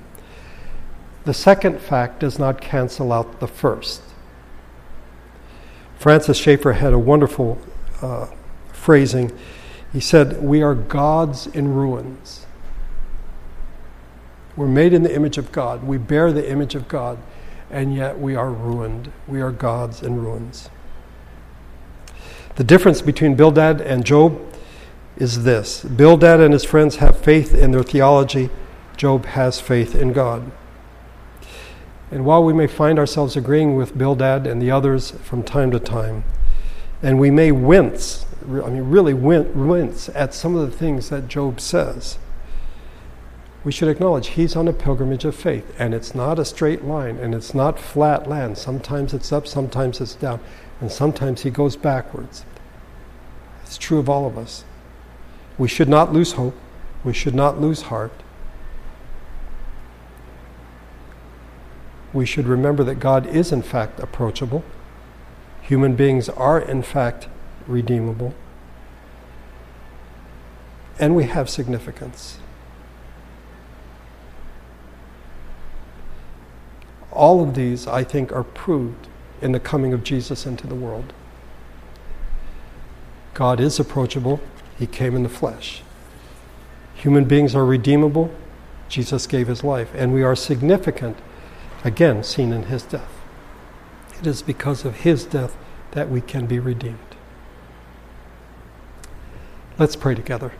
The 1.25 1.33
second 1.33 1.81
fact 1.81 2.21
does 2.21 2.39
not 2.39 2.61
cancel 2.61 3.11
out 3.11 3.41
the 3.41 3.49
first. 3.49 4.01
Francis 5.99 6.37
Schaeffer 6.37 6.71
had 6.71 6.93
a 6.93 6.99
wonderful 6.99 7.59
uh, 8.01 8.27
phrasing. 8.71 9.37
He 9.91 9.99
said, 9.99 10.41
We 10.41 10.61
are 10.61 10.73
gods 10.73 11.47
in 11.47 11.73
ruins. 11.73 12.44
We're 14.55 14.67
made 14.67 14.93
in 14.93 15.03
the 15.03 15.13
image 15.13 15.37
of 15.37 15.51
God. 15.51 15.83
We 15.83 15.97
bear 15.97 16.31
the 16.31 16.49
image 16.49 16.75
of 16.75 16.87
God, 16.87 17.17
and 17.69 17.93
yet 17.93 18.19
we 18.19 18.35
are 18.35 18.51
ruined. 18.51 19.11
We 19.27 19.41
are 19.41 19.51
gods 19.51 20.01
in 20.01 20.21
ruins. 20.21 20.69
The 22.55 22.63
difference 22.63 23.01
between 23.01 23.35
Bildad 23.35 23.81
and 23.81 24.05
Job 24.05 24.41
is 25.17 25.43
this 25.43 25.83
Bildad 25.83 26.39
and 26.39 26.53
his 26.53 26.63
friends 26.63 26.97
have 26.97 27.17
faith 27.19 27.53
in 27.53 27.71
their 27.71 27.83
theology, 27.83 28.49
Job 28.95 29.25
has 29.25 29.59
faith 29.59 29.93
in 29.93 30.13
God. 30.13 30.51
And 32.11 32.23
while 32.23 32.43
we 32.43 32.53
may 32.53 32.67
find 32.67 32.97
ourselves 32.97 33.35
agreeing 33.35 33.75
with 33.75 33.97
Bildad 33.97 34.47
and 34.47 34.61
the 34.61 34.71
others 34.71 35.11
from 35.11 35.43
time 35.43 35.71
to 35.71 35.79
time, 35.79 36.23
and 37.03 37.19
we 37.19 37.29
may 37.29 37.51
wince, 37.51 38.25
I 38.41 38.69
mean, 38.69 38.89
really 38.89 39.13
wince 39.13 40.09
at 40.09 40.33
some 40.33 40.55
of 40.55 40.69
the 40.69 40.77
things 40.77 41.09
that 41.09 41.27
Job 41.27 41.59
says, 41.59 42.17
we 43.65 43.71
should 43.71 43.89
acknowledge 43.89 44.27
he's 44.27 44.55
on 44.55 44.67
a 44.67 44.73
pilgrimage 44.73 45.25
of 45.25 45.35
faith, 45.35 45.75
and 45.79 45.95
it's 45.95 46.13
not 46.13 46.37
a 46.37 46.45
straight 46.45 46.85
line, 46.85 47.17
and 47.17 47.33
it's 47.33 47.55
not 47.55 47.79
flat 47.79 48.29
land. 48.29 48.59
Sometimes 48.59 49.11
it's 49.11 49.31
up, 49.31 49.47
sometimes 49.47 49.99
it's 49.99 50.13
down, 50.13 50.39
and 50.79 50.91
sometimes 50.91 51.41
he 51.41 51.49
goes 51.49 51.75
backwards. 51.75 52.45
It's 53.63 53.79
true 53.79 53.97
of 53.97 54.07
all 54.07 54.27
of 54.27 54.37
us. 54.37 54.63
We 55.57 55.67
should 55.67 55.89
not 55.89 56.13
lose 56.13 56.33
hope, 56.33 56.55
we 57.03 57.11
should 57.11 57.33
not 57.33 57.59
lose 57.59 57.83
heart. 57.83 58.11
We 62.13 62.25
should 62.25 62.45
remember 62.45 62.83
that 62.83 62.99
God 62.99 63.25
is, 63.25 63.51
in 63.51 63.63
fact, 63.63 63.99
approachable. 63.99 64.63
Human 65.63 65.95
beings 65.95 66.29
are, 66.29 66.59
in 66.59 66.83
fact, 66.83 67.27
redeemable. 67.65 68.35
And 70.99 71.15
we 71.15 71.23
have 71.23 71.49
significance. 71.49 72.37
All 77.15 77.41
of 77.41 77.55
these, 77.55 77.87
I 77.87 78.03
think, 78.03 78.31
are 78.31 78.43
proved 78.43 79.07
in 79.41 79.51
the 79.51 79.59
coming 79.59 79.93
of 79.93 80.03
Jesus 80.03 80.45
into 80.45 80.67
the 80.67 80.75
world. 80.75 81.13
God 83.33 83.59
is 83.59 83.79
approachable, 83.79 84.39
He 84.77 84.85
came 84.85 85.15
in 85.15 85.23
the 85.23 85.29
flesh. 85.29 85.81
Human 86.93 87.25
beings 87.25 87.55
are 87.55 87.65
redeemable, 87.65 88.33
Jesus 88.87 89.27
gave 89.27 89.47
His 89.47 89.63
life. 89.63 89.91
And 89.95 90.13
we 90.13 90.23
are 90.23 90.35
significant, 90.35 91.17
again, 91.83 92.23
seen 92.23 92.53
in 92.53 92.63
His 92.63 92.83
death. 92.83 93.15
It 94.19 94.27
is 94.27 94.41
because 94.41 94.85
of 94.85 95.01
his 95.01 95.25
death 95.25 95.55
that 95.91 96.09
we 96.09 96.21
can 96.21 96.45
be 96.45 96.59
redeemed. 96.59 96.97
Let's 99.77 99.95
pray 99.95 100.15
together. 100.15 100.53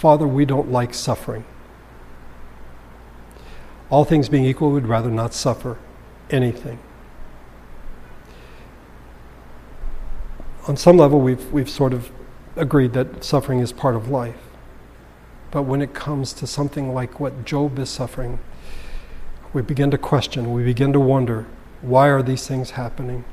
Father, 0.00 0.26
we 0.26 0.46
don't 0.46 0.72
like 0.72 0.94
suffering. 0.94 1.44
All 3.90 4.06
things 4.06 4.30
being 4.30 4.46
equal, 4.46 4.70
we'd 4.70 4.86
rather 4.86 5.10
not 5.10 5.34
suffer 5.34 5.76
anything. 6.30 6.78
On 10.66 10.74
some 10.78 10.96
level, 10.96 11.20
we've, 11.20 11.52
we've 11.52 11.68
sort 11.68 11.92
of 11.92 12.10
agreed 12.56 12.94
that 12.94 13.22
suffering 13.22 13.60
is 13.60 13.74
part 13.74 13.94
of 13.94 14.08
life. 14.08 14.38
But 15.50 15.64
when 15.64 15.82
it 15.82 15.92
comes 15.92 16.32
to 16.32 16.46
something 16.46 16.94
like 16.94 17.20
what 17.20 17.44
Job 17.44 17.78
is 17.78 17.90
suffering, 17.90 18.38
we 19.52 19.60
begin 19.60 19.90
to 19.90 19.98
question, 19.98 20.54
we 20.54 20.64
begin 20.64 20.94
to 20.94 21.00
wonder 21.00 21.46
why 21.82 22.08
are 22.08 22.22
these 22.22 22.46
things 22.46 22.70
happening? 22.70 23.26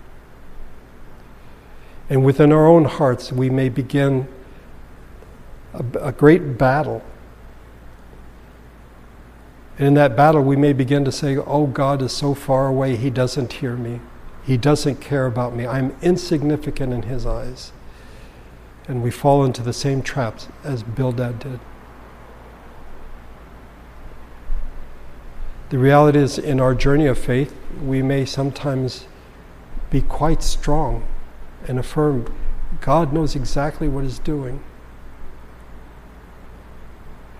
And 2.09 2.25
within 2.25 2.51
our 2.51 2.67
own 2.67 2.83
hearts, 2.83 3.31
we 3.31 3.49
may 3.49 3.69
begin 3.69 4.27
a, 5.73 6.07
a 6.07 6.11
great 6.11 6.57
battle. 6.57 7.03
And 9.77 9.87
in 9.87 9.93
that 9.93 10.15
battle, 10.15 10.41
we 10.41 10.55
may 10.55 10.73
begin 10.73 11.05
to 11.05 11.11
say, 11.11 11.37
Oh, 11.37 11.67
God 11.67 12.01
is 12.01 12.11
so 12.11 12.33
far 12.33 12.67
away, 12.67 12.95
He 12.95 13.09
doesn't 13.09 13.53
hear 13.53 13.75
me. 13.75 13.99
He 14.43 14.57
doesn't 14.57 15.01
care 15.01 15.25
about 15.25 15.55
me. 15.55 15.67
I'm 15.67 15.95
insignificant 16.01 16.93
in 16.93 17.03
His 17.03 17.25
eyes 17.25 17.71
and 18.87 19.03
we 19.03 19.11
fall 19.11 19.43
into 19.43 19.61
the 19.61 19.73
same 19.73 20.01
traps 20.01 20.47
as 20.63 20.81
Bildad 20.81 21.39
did. 21.39 21.59
The 25.69 25.77
reality 25.77 26.19
is, 26.19 26.37
in 26.37 26.61
our 26.61 26.73
journey 26.73 27.07
of 27.07 27.17
faith, 27.17 27.53
we 27.83 28.01
may 28.01 28.23
sometimes 28.23 29.05
be 29.89 30.01
quite 30.01 30.41
strong 30.41 31.05
and 31.67 31.77
affirm 31.77 32.33
God 32.79 33.11
knows 33.11 33.35
exactly 33.35 33.89
what 33.89 34.05
He's 34.05 34.19
doing. 34.19 34.63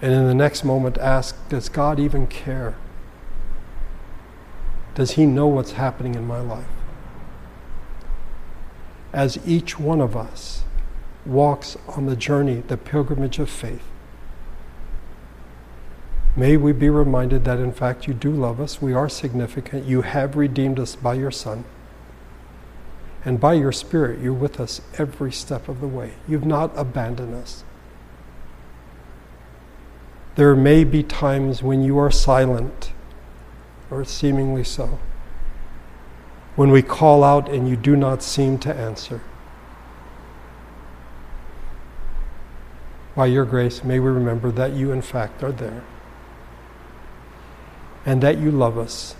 And 0.01 0.13
in 0.13 0.27
the 0.27 0.35
next 0.35 0.63
moment, 0.63 0.97
ask 0.97 1.49
Does 1.49 1.69
God 1.69 1.99
even 1.99 2.27
care? 2.27 2.75
Does 4.95 5.11
He 5.11 5.25
know 5.25 5.47
what's 5.47 5.73
happening 5.73 6.15
in 6.15 6.27
my 6.27 6.39
life? 6.39 6.65
As 9.13 9.39
each 9.45 9.79
one 9.79 10.01
of 10.01 10.15
us 10.15 10.63
walks 11.25 11.77
on 11.87 12.05
the 12.05 12.15
journey, 12.15 12.63
the 12.67 12.77
pilgrimage 12.77 13.39
of 13.39 13.49
faith. 13.49 13.83
May 16.35 16.55
we 16.55 16.71
be 16.71 16.89
reminded 16.89 17.45
that 17.45 17.59
in 17.59 17.73
fact 17.73 18.07
you 18.07 18.13
do 18.13 18.31
love 18.31 18.61
us, 18.61 18.79
we 18.79 18.93
are 18.93 19.09
significant, 19.09 19.85
you 19.85 20.03
have 20.03 20.35
redeemed 20.35 20.79
us 20.79 20.95
by 20.95 21.15
your 21.15 21.31
Son. 21.31 21.65
And 23.25 23.39
by 23.39 23.53
your 23.53 23.71
Spirit, 23.71 24.21
you're 24.21 24.33
with 24.33 24.59
us 24.59 24.79
every 24.97 25.31
step 25.31 25.67
of 25.67 25.81
the 25.81 25.87
way. 25.87 26.13
You've 26.27 26.45
not 26.45 26.71
abandoned 26.77 27.33
us. 27.33 27.63
There 30.37 30.55
may 30.55 30.83
be 30.83 31.01
times 31.01 31.63
when 31.63 31.83
you 31.83 31.97
are 31.97 32.11
silent, 32.11 32.91
or 33.89 34.05
seemingly 34.05 34.63
so, 34.63 34.99
when 36.55 36.69
we 36.69 36.83
call 36.83 37.23
out 37.23 37.49
and 37.49 37.67
you 37.67 37.75
do 37.75 37.95
not 37.95 38.21
seem 38.21 38.59
to 38.59 38.71
answer. 38.71 39.21
By 43.15 43.25
your 43.25 43.45
grace, 43.45 43.83
may 43.83 43.99
we 43.99 44.09
remember 44.09 44.51
that 44.51 44.73
you, 44.73 44.91
in 44.91 45.01
fact, 45.01 45.43
are 45.43 45.51
there 45.51 45.83
and 48.05 48.21
that 48.21 48.37
you 48.37 48.51
love 48.51 48.77
us. 48.77 49.15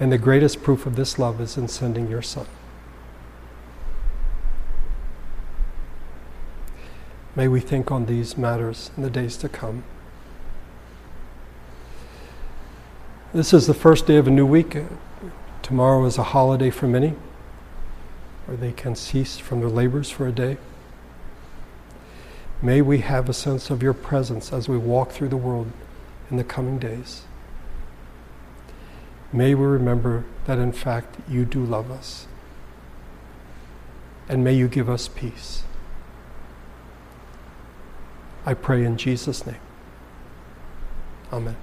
And 0.00 0.10
the 0.10 0.18
greatest 0.18 0.64
proof 0.64 0.84
of 0.84 0.96
this 0.96 1.20
love 1.20 1.40
is 1.40 1.56
in 1.56 1.68
sending 1.68 2.10
your 2.10 2.22
Son. 2.22 2.46
May 7.36 7.46
we 7.46 7.60
think 7.60 7.92
on 7.92 8.06
these 8.06 8.36
matters 8.36 8.90
in 8.96 9.04
the 9.04 9.10
days 9.10 9.36
to 9.36 9.48
come. 9.48 9.84
This 13.34 13.52
is 13.52 13.66
the 13.66 13.74
first 13.74 14.06
day 14.06 14.16
of 14.16 14.26
a 14.26 14.30
new 14.30 14.46
week. 14.46 14.74
Tomorrow 15.60 16.06
is 16.06 16.16
a 16.16 16.22
holiday 16.22 16.70
for 16.70 16.86
many, 16.86 17.12
where 18.46 18.56
they 18.56 18.72
can 18.72 18.96
cease 18.96 19.36
from 19.36 19.60
their 19.60 19.68
labors 19.68 20.08
for 20.08 20.26
a 20.26 20.32
day. 20.32 20.56
May 22.62 22.80
we 22.80 23.00
have 23.00 23.28
a 23.28 23.34
sense 23.34 23.68
of 23.68 23.82
your 23.82 23.92
presence 23.92 24.50
as 24.50 24.66
we 24.66 24.78
walk 24.78 25.10
through 25.10 25.28
the 25.28 25.36
world 25.36 25.70
in 26.30 26.38
the 26.38 26.44
coming 26.44 26.78
days. 26.78 27.24
May 29.30 29.54
we 29.54 29.66
remember 29.66 30.24
that 30.46 30.56
in 30.56 30.72
fact 30.72 31.16
you 31.28 31.44
do 31.44 31.62
love 31.62 31.90
us. 31.90 32.26
And 34.26 34.42
may 34.42 34.54
you 34.54 34.68
give 34.68 34.88
us 34.88 35.06
peace. 35.06 35.64
I 38.46 38.54
pray 38.54 38.84
in 38.84 38.96
Jesus' 38.96 39.46
name. 39.46 39.60
Amen. 41.30 41.56